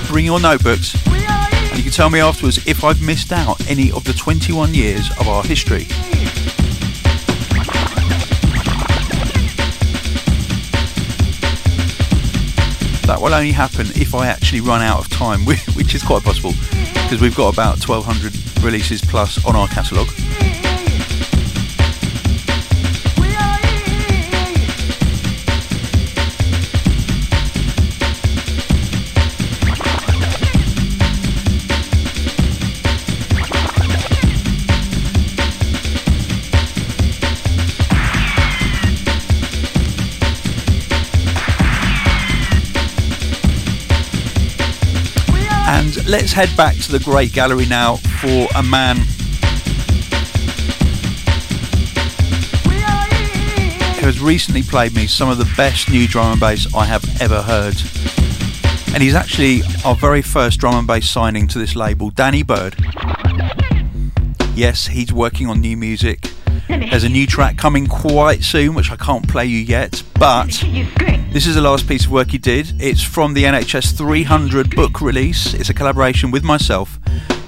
Bring 0.08 0.26
your 0.26 0.40
notebooks 0.40 0.96
and 1.08 1.78
you 1.78 1.82
can 1.82 1.92
tell 1.92 2.12
me 2.12 2.20
afterwards 2.20 2.60
if 2.68 2.84
I've 2.84 3.02
missed 3.02 3.32
out 3.32 3.68
any 3.68 3.92
of 3.92 4.04
the 4.04 4.14
21 4.14 4.76
years 4.76 5.10
of 5.20 5.28
our 5.28 5.42
history. 5.42 5.88
That 13.08 13.22
will 13.22 13.34
only 13.34 13.54
happen 13.54 13.88
if 13.96 14.14
I 14.14 14.28
actually 14.28 14.60
run 14.60 14.82
out 14.82 15.00
of 15.00 15.10
time, 15.10 15.46
which 15.46 15.96
is 15.96 16.04
quite 16.04 16.24
possible 16.24 16.52
because 16.92 17.22
we've 17.22 17.36
got 17.36 17.54
about 17.54 17.80
1200 17.88 18.64
releases 18.64 19.02
plus 19.02 19.44
on 19.46 19.56
our 19.56 19.70
catalogue. 19.70 20.10
Let's 46.08 46.32
head 46.32 46.56
back 46.56 46.76
to 46.78 46.92
the 46.94 47.00
Great 47.00 47.34
Gallery 47.34 47.66
now 47.66 47.98
for 47.98 48.48
a 48.56 48.64
man 48.64 48.96
who 53.98 54.06
has 54.06 54.22
recently 54.22 54.64
played 54.64 54.96
me 54.96 55.06
some 55.06 55.28
of 55.28 55.38
the 55.38 55.52
best 55.58 55.90
new 55.90 56.08
drum 56.08 56.32
and 56.32 56.40
bass 56.40 56.74
I 56.74 56.86
have 56.86 57.04
ever 57.22 57.42
heard. 57.42 57.76
And 58.94 59.04
he's 59.04 59.16
actually 59.16 59.64
our 59.84 59.96
very 59.96 60.22
first 60.22 60.62
drum 60.62 60.76
and 60.76 60.88
bass 60.88 61.10
signing 61.10 61.46
to 61.50 61.60
this 61.60 61.76
label, 61.76 62.10
Danny 62.10 62.42
Byrd. 62.42 62.78
Yes, 64.56 64.88
he's 64.88 65.12
working 65.12 65.48
on 65.48 65.60
new 65.60 65.76
music 65.76 66.32
There's 66.68 67.04
a 67.04 67.10
new 67.10 67.28
track 67.28 67.58
coming 67.58 67.86
quite 67.88 68.44
soon, 68.44 68.76
which 68.76 68.92
I 68.92 68.96
can't 68.96 69.28
play 69.28 69.46
you 69.46 69.60
yet, 69.60 70.02
but 70.18 70.64
this 71.38 71.46
is 71.46 71.54
the 71.54 71.62
last 71.62 71.88
piece 71.88 72.06
of 72.06 72.12
work 72.12 72.32
he 72.32 72.40
did. 72.40 72.74
It's 72.82 73.04
from 73.04 73.36
the 73.36 73.44
NHS 73.44 73.96
300 73.96 74.76
book 74.76 75.02
release. 75.02 75.54
It's 75.54 75.70
a 75.70 75.74
collaboration 75.76 76.32
with 76.32 76.44
myself. 76.44 76.98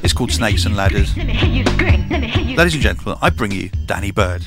It's 0.04 0.14
called 0.14 0.32
Snakes 0.32 0.68
and 0.68 0.76
Ladders. 0.76 1.18
Ladies 1.18 2.76
and 2.76 2.84
gentlemen, 2.84 3.18
I 3.20 3.32
bring 3.32 3.52
you 3.52 3.70
Danny 3.88 4.12
Byrd. 4.12 4.46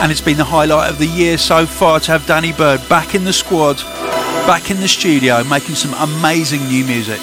And 0.00 0.10
it's 0.10 0.22
been 0.22 0.38
the 0.38 0.44
highlight 0.44 0.90
of 0.90 0.98
the 0.98 1.06
year 1.06 1.36
so 1.36 1.66
far 1.66 2.00
to 2.00 2.12
have 2.12 2.26
Danny 2.26 2.52
Byrd 2.52 2.80
back 2.88 3.14
in 3.14 3.24
the 3.24 3.34
squad, 3.34 3.76
back 4.46 4.70
in 4.70 4.80
the 4.80 4.88
studio, 4.88 5.44
making 5.44 5.74
some 5.74 5.92
amazing 5.92 6.64
new 6.68 6.86
music. 6.86 7.20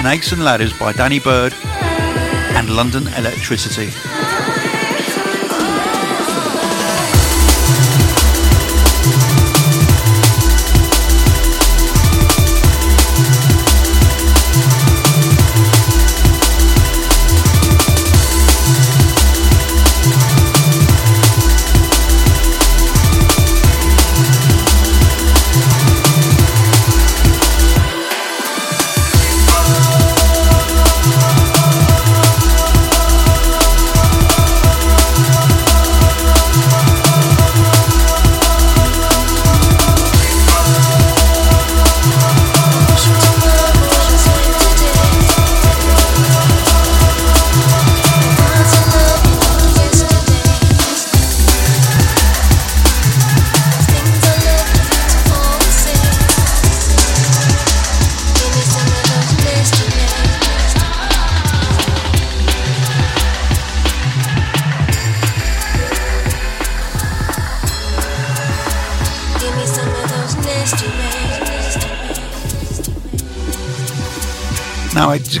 Snakes 0.00 0.32
and 0.32 0.42
Ladders 0.42 0.72
by 0.78 0.92
Danny 0.92 1.20
Byrd 1.20 1.52
and 2.56 2.74
London 2.74 3.06
Electricity. 3.08 3.90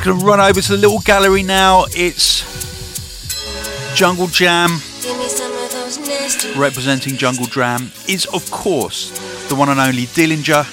Just 0.02 0.10
going 0.10 0.20
to 0.20 0.26
run 0.26 0.40
over 0.40 0.60
to 0.60 0.72
the 0.72 0.78
little 0.78 0.98
gallery 0.98 1.44
now. 1.44 1.84
It's 1.90 2.42
Jungle 3.94 4.26
Jam 4.26 4.70
representing 6.56 7.16
Jungle 7.16 7.46
Jam 7.46 7.92
is 8.08 8.26
of 8.26 8.50
course 8.50 9.10
the 9.48 9.54
one 9.54 9.68
and 9.68 9.78
only 9.78 10.06
Dillinja. 10.06 10.66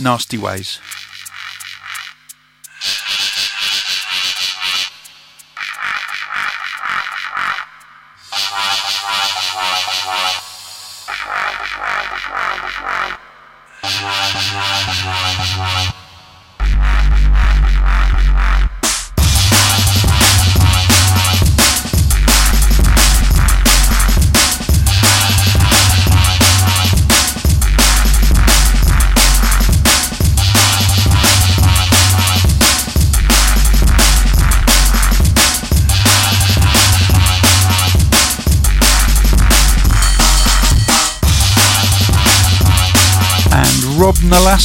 Nasty 0.00 0.38
Ways. 0.38 0.78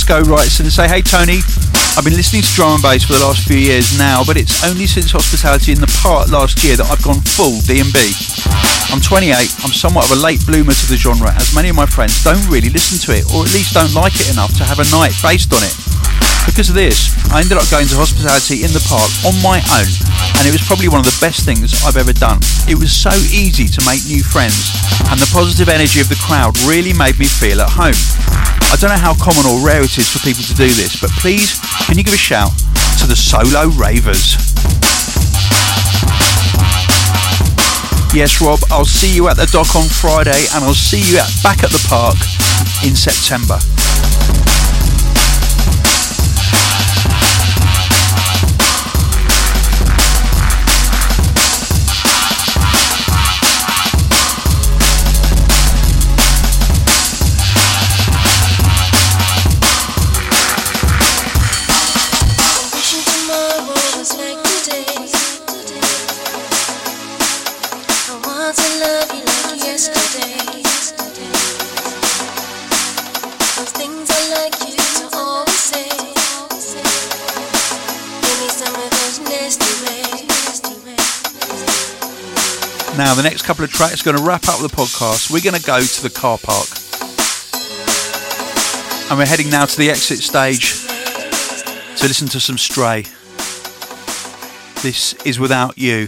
Nolasco 0.03 0.27
writes 0.27 0.57
to 0.57 0.69
say, 0.71 0.87
Hey 0.87 1.01
Tony, 1.01 1.39
I've 1.95 2.03
been 2.03 2.17
listening 2.17 2.43
to 2.43 2.51
drum 2.51 2.75
and 2.75 2.83
bass 2.83 3.07
for 3.07 3.13
the 3.13 3.23
last 3.23 3.47
few 3.47 3.57
years 3.57 3.95
now, 3.97 4.23
but 4.23 4.35
it's 4.35 4.63
only 4.67 4.85
since 4.85 5.11
hospitality 5.11 5.71
in 5.71 5.79
the 5.79 5.91
park 6.03 6.27
last 6.27 6.59
year 6.63 6.75
that 6.75 6.91
I've 6.91 7.03
gone 7.03 7.23
full 7.23 7.63
D&B. 7.63 7.95
I'm 8.91 8.99
28, 8.99 9.31
I'm 9.63 9.71
somewhat 9.71 10.11
of 10.11 10.17
a 10.17 10.19
late 10.19 10.43
bloomer 10.43 10.75
to 10.75 10.87
the 10.91 10.99
genre, 10.99 11.31
as 11.31 11.55
many 11.55 11.69
of 11.69 11.79
my 11.79 11.85
friends 11.85 12.19
don't 12.23 12.43
really 12.51 12.67
listen 12.67 12.99
to 13.07 13.15
it, 13.15 13.23
or 13.31 13.47
at 13.47 13.55
least 13.55 13.79
don't 13.79 13.95
like 13.95 14.19
it 14.19 14.27
enough 14.27 14.51
to 14.59 14.67
have 14.67 14.83
a 14.83 14.87
night 14.91 15.15
based 15.23 15.55
on 15.55 15.63
it. 15.63 15.75
Because 16.43 16.67
of 16.67 16.75
this, 16.75 17.15
I 17.31 17.39
ended 17.39 17.55
up 17.55 17.69
going 17.71 17.87
to 17.87 17.95
hospitality 17.95 18.67
in 18.67 18.75
the 18.75 18.83
park 18.83 19.07
on 19.23 19.39
my 19.39 19.63
own, 19.71 19.91
and 20.35 20.43
it 20.43 20.51
was 20.51 20.63
probably 20.67 20.91
one 20.91 20.99
of 20.99 21.07
the 21.07 21.19
best 21.23 21.47
things 21.47 21.71
I've 21.87 21.95
ever 21.95 22.11
done. 22.11 22.43
It 22.67 22.75
was 22.75 22.91
so 22.91 23.13
easy 23.31 23.71
to 23.71 23.79
make 23.87 24.03
new 24.03 24.19
friends, 24.19 24.75
and 25.07 25.15
the 25.15 25.29
positive 25.31 25.71
energy 25.71 26.03
of 26.03 26.11
the 26.11 26.19
crowd 26.19 26.59
really 26.67 26.91
made 26.91 27.15
me 27.15 27.29
feel 27.29 27.63
at 27.63 27.71
home. 27.71 27.95
I 28.73 28.75
don't 28.75 28.89
know 28.89 28.97
how 28.97 29.13
common 29.13 29.45
or 29.45 29.63
rare 29.63 29.83
it 29.83 29.99
is 29.99 30.09
for 30.09 30.17
people 30.25 30.41
to 30.41 30.55
do 30.55 30.65
this, 30.65 30.99
but 30.99 31.11
please, 31.21 31.59
can 31.85 31.95
you 31.95 32.03
give 32.03 32.11
a 32.11 32.17
shout 32.17 32.49
to 32.97 33.05
the 33.05 33.15
solo 33.15 33.69
ravers? 33.77 34.33
Yes, 38.17 38.41
Rob, 38.41 38.61
I'll 38.71 38.83
see 38.83 39.13
you 39.13 39.29
at 39.29 39.37
the 39.37 39.45
dock 39.45 39.75
on 39.75 39.87
Friday, 39.87 40.47
and 40.55 40.63
I'll 40.65 40.73
see 40.73 41.01
you 41.01 41.19
at, 41.19 41.29
back 41.43 41.63
at 41.63 41.69
the 41.69 41.85
park 41.87 42.17
in 42.83 42.95
September. 42.95 43.59
Now, 83.03 83.15
the 83.15 83.21
next 83.21 83.41
couple 83.41 83.65
of 83.65 83.69
tracks 83.69 83.99
are 83.99 84.05
going 84.05 84.15
to 84.15 84.23
wrap 84.23 84.47
up 84.47 84.61
the 84.61 84.69
podcast. 84.69 85.29
We're 85.29 85.41
going 85.41 85.59
to 85.59 85.67
go 85.67 85.83
to 85.83 86.01
the 86.03 86.09
car 86.09 86.37
park. 86.41 86.69
And 89.09 89.19
we're 89.19 89.25
heading 89.25 89.49
now 89.49 89.65
to 89.65 89.77
the 89.77 89.89
exit 89.89 90.19
stage 90.19 90.85
to 91.97 92.07
listen 92.07 92.29
to 92.29 92.39
some 92.39 92.57
Stray. 92.57 93.01
This 94.83 95.15
is 95.25 95.37
Without 95.37 95.77
You. 95.77 96.07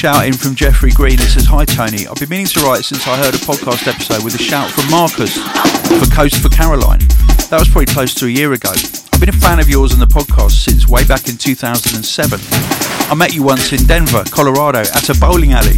Shout 0.00 0.24
in 0.24 0.32
from 0.32 0.54
Jeffrey 0.54 0.90
Green. 0.90 1.20
It 1.20 1.28
says, 1.28 1.44
Hi 1.44 1.66
Tony, 1.66 2.08
I've 2.08 2.16
been 2.16 2.30
meaning 2.30 2.48
to 2.56 2.60
write 2.60 2.88
since 2.88 3.06
I 3.06 3.20
heard 3.20 3.34
a 3.34 3.42
podcast 3.44 3.84
episode 3.84 4.24
with 4.24 4.34
a 4.34 4.40
shout 4.40 4.70
from 4.70 4.88
Marcus 4.88 5.36
for 5.36 6.08
Coast 6.08 6.40
for 6.40 6.48
Caroline. 6.48 7.04
That 7.52 7.60
was 7.60 7.68
probably 7.68 7.92
close 7.92 8.14
to 8.14 8.24
a 8.24 8.30
year 8.32 8.54
ago. 8.54 8.72
I've 8.72 9.20
been 9.20 9.28
a 9.28 9.36
fan 9.36 9.60
of 9.60 9.68
yours 9.68 9.92
and 9.92 10.00
the 10.00 10.08
podcast 10.08 10.64
since 10.64 10.88
way 10.88 11.04
back 11.04 11.28
in 11.28 11.36
2007. 11.36 12.00
I 12.00 13.14
met 13.14 13.34
you 13.34 13.42
once 13.42 13.74
in 13.76 13.84
Denver, 13.84 14.24
Colorado, 14.30 14.88
at 14.88 15.10
a 15.10 15.14
bowling 15.20 15.52
alley. 15.52 15.76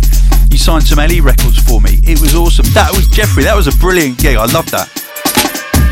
You 0.53 0.59
signed 0.59 0.87
some 0.87 1.03
LE 1.03 1.19
records 1.19 1.59
for 1.59 1.81
me. 1.81 1.99
It 2.07 2.23
was 2.23 2.39
awesome. 2.39 2.71
That 2.79 2.95
was 2.95 3.11
Jeffrey. 3.11 3.43
That 3.43 3.59
was 3.59 3.67
a 3.67 3.75
brilliant 3.83 4.23
gig. 4.23 4.37
I 4.39 4.47
love 4.55 4.71
that. 4.71 4.87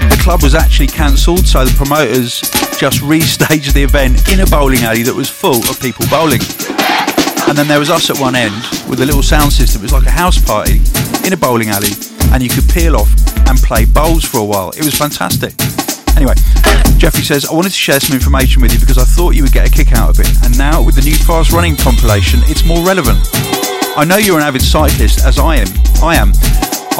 The 0.07 0.21
club 0.23 0.45
was 0.47 0.55
actually 0.55 0.87
cancelled, 0.87 1.49
so 1.49 1.65
the 1.65 1.75
promoters 1.75 2.47
just 2.79 3.03
restaged 3.11 3.75
the 3.75 3.83
event 3.83 4.31
in 4.31 4.39
a 4.39 4.47
bowling 4.47 4.87
alley 4.87 5.03
that 5.03 5.15
was 5.19 5.29
full 5.29 5.59
of 5.67 5.83
people 5.83 6.07
bowling. 6.07 6.47
And 7.51 7.59
then 7.59 7.67
there 7.67 7.81
was 7.81 7.91
us 7.91 8.11
at 8.11 8.19
one 8.21 8.37
end 8.37 8.55
with 8.89 9.01
a 9.01 9.05
little 9.05 9.25
sound 9.25 9.53
system. 9.53 9.83
It 9.83 9.91
was 9.91 9.93
like 9.93 10.07
a 10.07 10.11
house 10.15 10.39
party 10.39 10.81
in 11.27 11.33
a 11.33 11.37
bowling 11.37 11.69
alley, 11.69 11.91
and 12.31 12.41
you 12.41 12.49
could 12.49 12.69
peel 12.71 12.95
off 12.95 13.11
and 13.49 13.59
play 13.59 13.87
bowls 13.87 14.25
for 14.25 14.39
a 14.39 14.45
while. 14.45 14.71
It 14.71 14.85
was 14.85 14.95
fantastic. 14.95 15.59
Anyway, 16.15 16.35
Jeffrey 16.97 17.25
says, 17.25 17.47
I 17.47 17.53
wanted 17.53 17.75
to 17.75 17.83
share 17.83 17.99
some 17.99 18.15
information 18.15 18.63
with 18.63 18.73
you 18.73 18.79
because 18.79 18.99
I 18.99 19.05
thought 19.05 19.35
you 19.35 19.43
would 19.43 19.51
get 19.51 19.67
a 19.67 19.71
kick 19.71 19.91
out 19.91 20.11
of 20.11 20.21
it. 20.21 20.31
And 20.45 20.57
now, 20.57 20.81
with 20.81 20.95
the 20.95 21.03
new 21.03 21.17
fast 21.17 21.51
running 21.51 21.75
compilation, 21.75 22.39
it's 22.45 22.65
more 22.65 22.87
relevant. 22.87 23.19
I 23.99 24.07
know 24.07 24.17
you're 24.17 24.39
an 24.39 24.47
avid 24.47 24.63
cyclist, 24.63 25.27
as 25.27 25.41
I 25.41 25.57
am. 25.57 25.69
I 26.05 26.15
am. 26.15 26.31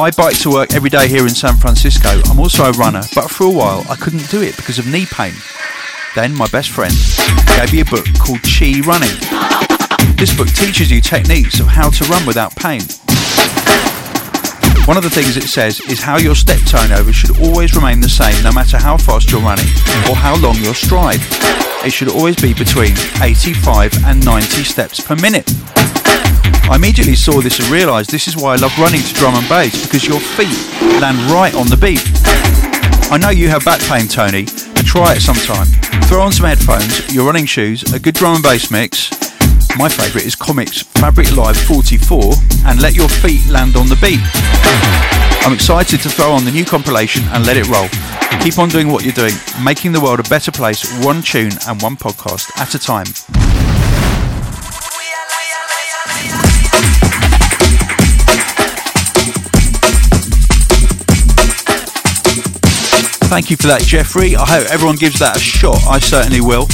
I 0.03 0.11
bike 0.11 0.37
to 0.39 0.51
work 0.51 0.73
every 0.73 0.89
day 0.89 1.07
here 1.07 1.23
in 1.23 1.33
San 1.33 1.55
Francisco. 1.55 2.19
I'm 2.27 2.41
also 2.41 2.65
a 2.65 2.73
runner, 2.73 3.03
but 3.15 3.31
for 3.31 3.45
a 3.45 3.49
while 3.49 3.85
I 3.89 3.95
couldn't 3.95 4.29
do 4.29 4.41
it 4.41 4.57
because 4.57 4.79
of 4.79 4.85
knee 4.85 5.05
pain. 5.05 5.33
Then 6.13 6.35
my 6.35 6.47
best 6.47 6.71
friend 6.71 6.93
gave 7.55 7.71
me 7.71 7.79
a 7.79 7.85
book 7.85 8.05
called 8.19 8.43
Chi 8.43 8.81
Running. 8.83 9.70
This 10.21 10.37
book 10.37 10.49
teaches 10.49 10.91
you 10.91 11.01
techniques 11.01 11.59
of 11.59 11.65
how 11.65 11.89
to 11.89 12.03
run 12.03 12.27
without 12.27 12.55
pain. 12.55 12.81
One 14.85 14.95
of 14.95 15.01
the 15.01 15.09
things 15.09 15.35
it 15.35 15.49
says 15.49 15.81
is 15.89 15.99
how 15.99 16.17
your 16.17 16.35
step 16.35 16.59
turnover 16.67 17.11
should 17.11 17.41
always 17.41 17.73
remain 17.73 18.01
the 18.01 18.07
same 18.07 18.37
no 18.43 18.51
matter 18.51 18.77
how 18.77 18.97
fast 18.97 19.31
you're 19.31 19.41
running 19.41 19.65
or 20.07 20.15
how 20.15 20.37
long 20.37 20.57
your 20.57 20.75
stride. 20.75 21.17
It 21.83 21.89
should 21.89 22.07
always 22.09 22.35
be 22.35 22.53
between 22.53 22.93
85 23.19 24.05
and 24.05 24.23
90 24.23 24.63
steps 24.63 24.99
per 24.99 25.15
minute. 25.15 25.51
I 26.69 26.75
immediately 26.75 27.15
saw 27.15 27.41
this 27.41 27.57
and 27.57 27.67
realised 27.69 28.11
this 28.11 28.27
is 28.27 28.37
why 28.37 28.53
I 28.53 28.57
love 28.57 28.77
running 28.77 29.01
to 29.01 29.13
drum 29.15 29.33
and 29.33 29.49
bass 29.49 29.83
because 29.83 30.05
your 30.05 30.19
feet 30.19 30.53
land 31.01 31.17
right 31.31 31.55
on 31.55 31.65
the 31.65 31.77
beat. 31.81 32.05
I 33.09 33.17
know 33.17 33.31
you 33.31 33.49
have 33.49 33.65
back 33.65 33.81
pain, 33.89 34.07
Tony, 34.07 34.45
but 34.75 34.85
try 34.85 35.15
it 35.15 35.21
sometime. 35.21 35.65
Throw 36.05 36.21
on 36.21 36.31
some 36.31 36.45
headphones, 36.45 37.11
your 37.11 37.25
running 37.25 37.47
shoes, 37.47 37.81
a 37.91 37.99
good 37.99 38.13
drum 38.13 38.35
and 38.35 38.43
bass 38.43 38.69
mix. 38.69 39.30
My 39.77 39.87
favourite 39.89 40.25
is 40.25 40.35
Commix 40.35 40.83
Fabric 40.83 41.35
Live 41.35 41.57
44 41.57 42.33
and 42.65 42.81
let 42.81 42.93
your 42.93 43.07
feet 43.07 43.45
land 43.47 43.75
on 43.75 43.87
the 43.87 43.95
beat. 43.95 44.19
I'm 45.43 45.53
excited 45.53 46.01
to 46.01 46.09
throw 46.09 46.31
on 46.31 46.45
the 46.45 46.51
new 46.51 46.65
compilation 46.65 47.23
and 47.29 47.45
let 47.45 47.57
it 47.57 47.67
roll. 47.67 47.87
Keep 48.43 48.59
on 48.59 48.69
doing 48.69 48.89
what 48.89 49.03
you're 49.03 49.13
doing, 49.13 49.33
making 49.63 49.91
the 49.91 50.01
world 50.01 50.19
a 50.19 50.23
better 50.23 50.51
place, 50.51 50.83
one 51.03 51.21
tune 51.21 51.51
and 51.67 51.81
one 51.81 51.95
podcast 51.95 52.51
at 52.59 52.75
a 52.75 52.79
time. 52.79 53.05
Thank 63.31 63.49
you 63.49 63.55
for 63.55 63.67
that, 63.67 63.81
Jeffrey. 63.83 64.35
I 64.35 64.45
hope 64.45 64.67
everyone 64.69 64.97
gives 64.97 65.19
that 65.19 65.37
a 65.37 65.39
shot. 65.39 65.81
I 65.87 65.99
certainly 65.99 66.41
will. 66.41 66.67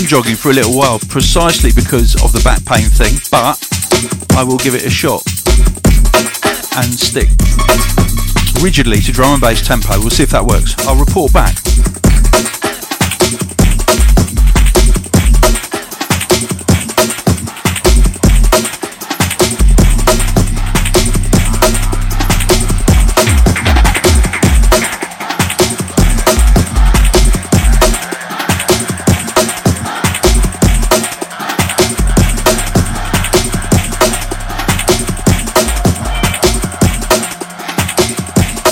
Been 0.00 0.08
jogging 0.08 0.36
for 0.36 0.50
a 0.50 0.54
little 0.54 0.76
while 0.76 0.98
precisely 1.08 1.70
because 1.72 2.14
of 2.22 2.32
the 2.32 2.40
back 2.42 2.64
pain 2.64 2.88
thing, 2.88 3.20
but 3.30 3.58
I 4.38 4.44
will 4.44 4.56
give 4.56 4.74
it 4.74 4.84
a 4.84 4.90
shot 4.90 5.22
and 6.76 6.94
stick 6.94 7.28
rigidly 8.62 9.00
to 9.00 9.12
drum 9.12 9.32
and 9.32 9.40
bass 9.40 9.66
tempo. 9.66 9.98
We'll 9.98 10.10
see 10.10 10.22
if 10.22 10.30
that 10.30 10.44
works. 10.44 10.74
I'll 10.86 10.96
report 10.96 11.32
back. 11.32 11.79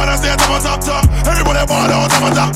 Hands, 0.00 0.20
say 0.22 0.34
top, 0.36 0.62
top, 0.62 0.80
top. 0.80 1.04
Everybody 1.26 1.66
ball 1.66 1.90
out. 1.92 2.10
Top, 2.10 2.32
top, 2.32 2.54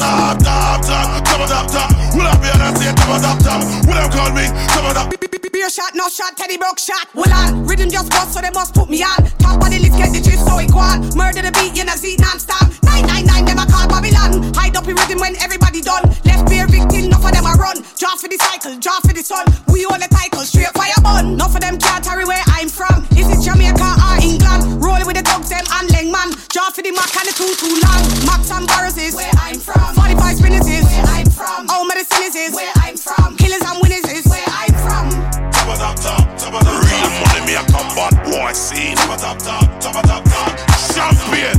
top. 3.42 3.60
What 3.86 3.96
them 4.00 4.10
call 4.10 4.32
me? 4.32 5.33
Beer 5.52 5.68
shot, 5.68 5.94
no 5.94 6.08
shot, 6.08 6.36
Teddy 6.36 6.56
Bruckshot. 6.56 7.08
Hold 7.12 7.28
on, 7.28 7.66
rhythm 7.66 7.90
just 7.90 8.10
bust, 8.10 8.32
so 8.32 8.40
they 8.40 8.50
must 8.50 8.74
put 8.74 8.88
me 8.88 9.02
on. 9.02 9.18
Top 9.36 9.60
of 9.60 9.68
the 9.68 9.78
list, 9.78 9.96
get 9.98 10.08
the 10.14 10.20
gist, 10.22 10.46
so 10.46 10.56
it 10.58 10.72
go 10.72 10.78
on. 10.80 11.04
Murder 11.12 11.42
the 11.42 11.52
beat, 11.52 11.76
you 11.76 11.84
know, 11.84 11.94
see 11.98 12.16
non-stop. 12.16 12.70
999, 12.80 13.44
them 13.44 13.58
a 13.60 13.66
call 13.68 13.84
Babylon. 13.84 14.40
Hide 14.54 14.76
up 14.76 14.88
in 14.88 14.96
rhythm 14.96 15.20
when 15.20 15.36
everybody 15.42 15.84
done. 15.84 16.06
Left 16.24 16.48
beer 16.48 16.66
victim, 16.66 17.12
enough 17.12 17.24
of 17.24 17.32
them 17.36 17.44
a 17.44 17.54
run. 17.60 17.82
Draw 17.98 18.16
for 18.16 18.28
the 18.28 18.38
cycle, 18.40 18.78
draw 18.80 18.96
for 19.04 19.12
the 19.12 19.20
sun. 19.20 19.44
We 19.68 19.84
all 19.84 19.98
the 20.00 20.08
title, 20.08 20.46
straight 20.48 20.72
fire 20.72 20.96
bun. 21.02 21.36
Enough 21.36 21.54
of 21.56 21.60
them 21.60 21.76
can't 21.76 22.02
carry 22.04 22.24
where 22.24 22.42
I'm 22.56 22.68
from. 22.68 23.04
Is 23.12 23.28
it 23.28 23.44
Jamaica 23.44 23.90
or 24.00 24.16
England? 24.22 24.80
Rolling 24.80 25.06
with 25.06 25.20
the 25.20 25.26
dogs, 25.26 25.52
them 25.52 25.64
and 25.82 25.88
Leng 25.92 26.08
man. 26.08 26.32
Draw 26.52 26.72
for 26.72 26.80
the 26.80 26.92
Mac 26.92 27.12
and 27.20 27.28
the 27.28 27.34
too 27.34 27.52
too 27.60 27.74
long. 27.84 28.02
Max 28.24 28.48
and 28.50 28.64
Barrows 28.64 28.96
is 28.96 29.14
where 29.14 29.30
I'm 29.40 29.60
from. 29.60 29.92
45 29.98 30.40
spinners 30.40 30.68
is 30.68 30.84
where 30.88 31.04
I'm 31.08 31.28
from. 31.28 31.68
All 31.68 31.84
medicine 31.84 32.32
is 32.32 32.54
where 32.54 32.72
I'm 32.80 32.96
from. 32.96 33.36
Killers 33.36 33.62
and 33.62 33.78
winners 33.82 34.08
is 34.08 34.24
where 34.26 34.44
I'm 34.46 34.73
Real 35.64 37.10
money, 37.24 37.40
me, 37.46 37.56
I 37.56 37.64
come 37.72 37.88
boy, 38.24 38.52
scene. 38.52 38.96
Champion. 40.92 41.56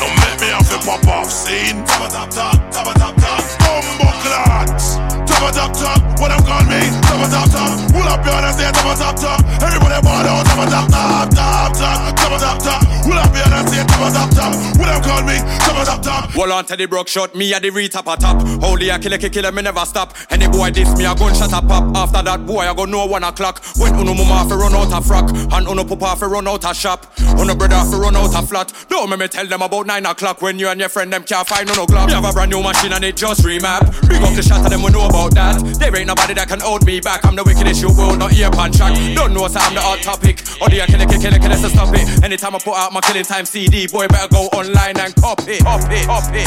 Don't 0.00 0.14
make 0.20 0.40
me 0.40 0.48
have 0.50 0.68
to 0.68 0.78
pop 0.84 1.06
off 1.06 1.30
scene. 1.30 1.84
Bumbo 3.60 4.10
top. 5.72 6.20
What 6.20 6.28
them 6.28 6.42
call 6.44 6.64
me? 6.64 7.09
Top, 7.10 7.26
top, 7.26 7.50
top. 7.50 7.70
Pull 7.90 8.06
up 8.06 8.24
your 8.24 8.38
hands, 8.38 8.56
say 8.56 8.70
top, 8.70 8.94
top, 8.94 9.16
top. 9.18 9.38
Everybody 9.60 9.98
ball 10.00 10.22
out. 10.30 10.46
Top, 10.46 10.68
top, 10.70 10.86
top, 10.88 11.30
top, 11.34 11.72
top. 11.74 12.16
Top, 12.16 12.38
top, 12.38 12.58
top. 12.62 12.80
Pull 13.02 13.18
up 13.18 13.34
your 13.34 13.50
hands, 13.50 13.70
say 13.74 13.82
top, 13.82 14.12
top, 14.14 14.30
top. 14.30 14.52
What 14.78 14.86
them 14.86 15.02
call 15.02 15.22
me? 15.26 15.36
Top, 15.66 15.84
top, 15.84 16.02
top. 16.02 16.30
Hold 16.30 16.52
on 16.52 16.64
to 16.66 16.76
the 16.76 16.86
broke 16.86 17.08
shot, 17.08 17.34
me 17.34 17.52
at 17.52 17.62
the 17.62 17.70
re-top 17.70 18.06
a 18.06 18.16
top. 18.16 18.40
Holy 18.62 18.88
a 18.88 18.98
killer, 18.98 19.18
kill 19.18 19.30
killer, 19.30 19.52
me 19.52 19.62
never 19.62 19.84
stop. 19.84 20.14
Any 20.30 20.46
boy 20.46 20.70
diss 20.70 20.96
me, 20.96 21.04
a 21.04 21.14
gunshot 21.14 21.52
a 21.52 21.60
pop. 21.60 21.96
After 21.96 22.22
that 22.22 22.46
boy, 22.46 22.60
I 22.60 22.74
go 22.74 22.84
know 22.84 23.06
one 23.06 23.24
o'clock. 23.24 23.60
When 23.76 23.94
uno 23.94 24.14
mama 24.14 24.48
fi 24.48 24.54
run 24.54 24.74
out 24.74 24.96
a 24.96 25.04
frock, 25.04 25.30
and 25.30 25.66
uno 25.66 25.84
papa 25.84 26.16
fi 26.16 26.26
run 26.26 26.46
out 26.46 26.64
a 26.64 26.72
shop. 26.72 27.12
Uno 27.38 27.54
brother 27.54 27.82
fi 27.90 27.98
run 27.98 28.16
out 28.16 28.32
a 28.32 28.46
flat. 28.46 28.72
Don't 28.88 29.10
make 29.10 29.18
me 29.18 29.28
tell 29.28 29.46
them 29.46 29.62
about 29.62 29.86
nine 29.86 30.06
o'clock 30.06 30.40
when 30.40 30.58
you 30.58 30.68
and 30.68 30.78
your 30.78 30.88
friend 30.88 31.12
them 31.12 31.24
can't 31.24 31.46
find 31.46 31.66
no 31.66 31.84
glock. 31.86 32.06
Me 32.06 32.12
have 32.12 32.24
a 32.24 32.32
brand 32.32 32.50
new 32.50 32.62
machine 32.62 32.92
and 32.92 33.04
it 33.04 33.16
just 33.16 33.42
remap. 33.42 33.90
Big 34.08 34.22
up 34.22 34.34
the 34.34 34.42
shot 34.42 34.64
of 34.64 34.70
them 34.70 34.82
we 34.82 34.90
know 34.90 35.06
about 35.06 35.34
that. 35.34 35.60
There 35.78 35.94
ain't 35.96 36.06
nobody 36.06 36.34
that 36.34 36.48
can 36.48 36.60
hold 36.60 36.86
me 36.86 36.99
back. 37.00 37.24
I'm 37.24 37.36
the 37.36 37.44
wickedest 37.44 37.82
you 37.82 37.88
will 37.88 38.16
not 38.16 38.32
hear 38.32 38.50
pan 38.50 38.72
track. 38.72 38.94
Don't 39.14 39.32
know, 39.32 39.48
so 39.48 39.60
I'm 39.60 39.74
the 39.74 39.80
hot 39.80 40.00
topic. 40.00 40.40
Or 40.60 40.68
the 40.68 40.84
killer, 40.86 41.06
killer, 41.06 41.38
killer, 41.38 41.56
so 41.56 41.68
stop 41.68 41.94
it. 41.94 42.24
Anytime 42.24 42.54
I 42.54 42.58
put 42.58 42.76
out 42.76 42.92
my 42.92 43.00
killing 43.00 43.24
time 43.24 43.44
CD, 43.44 43.86
boy, 43.86 44.06
better 44.08 44.28
go 44.28 44.46
online 44.52 44.98
and 45.00 45.14
copy, 45.16 45.58
copy, 45.58 46.04
copy. 46.04 46.44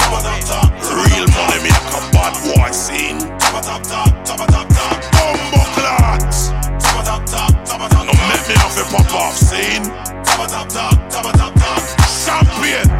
Real 0.93 1.25
money 1.33 1.59
make 1.65 1.85
a 1.89 2.01
bad 2.13 2.33
boy 2.45 2.71
scene. 2.71 3.19
Top 3.39 3.63
top 3.65 3.81
top, 3.83 4.11
top 4.25 4.45
top 4.45 4.67
top. 4.69 4.95
Bumbo 5.17 5.61
clocks. 5.73 6.53
Top 6.77 7.01
top 7.05 7.25
top, 7.25 7.51
top 7.65 7.89
top. 7.89 8.05
No 8.05 8.13
make 8.29 8.45
me 8.45 8.55
have 8.61 8.77
a 8.77 8.85
pop 8.93 9.13
off 9.13 9.35
scene. 9.35 9.83
Top 10.23 10.45
top 10.49 10.69
top, 10.69 10.93
top 11.09 11.33
top 11.33 11.53
top. 11.57 11.81
Champion. 12.23 12.92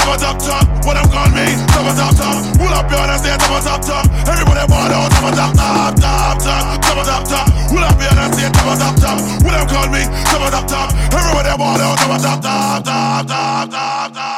Top 0.00 0.18
top 0.18 0.38
top, 0.38 0.64
what 0.84 0.94
them 0.94 1.06
call 1.12 1.28
me? 1.36 1.46
Top 1.70 1.86
top 1.96 2.16
top. 2.16 2.34
Pull 2.56 2.72
up 2.72 2.90
your 2.90 3.04
hands, 3.04 3.22
top 3.22 3.62
top 3.62 3.80
top. 3.84 4.04
Everybody 4.26 4.66
ball 4.66 4.90
out. 4.90 5.10
Top 5.12 5.34
top 5.34 5.52
top, 5.54 5.94
top 5.96 6.38
top, 6.40 6.80
top 6.82 7.04
top 7.04 7.24
top. 7.28 7.46
Pull 7.68 7.84
up 7.84 8.00
your 8.00 8.10
top 8.52 8.78
top 8.78 8.96
top. 8.96 9.18
What 9.44 9.52
them 9.52 9.68
call 9.68 9.88
me? 9.92 10.02
Top 10.24 10.50
top 10.50 10.66
top. 10.66 10.88
Everybody 11.12 11.56
ball 11.56 11.80
out. 11.80 11.98
Top 11.98 12.20
top 12.20 12.42
top, 12.42 12.84
top 12.84 13.26
top 13.26 13.70
top 13.70 14.12
top. 14.14 14.29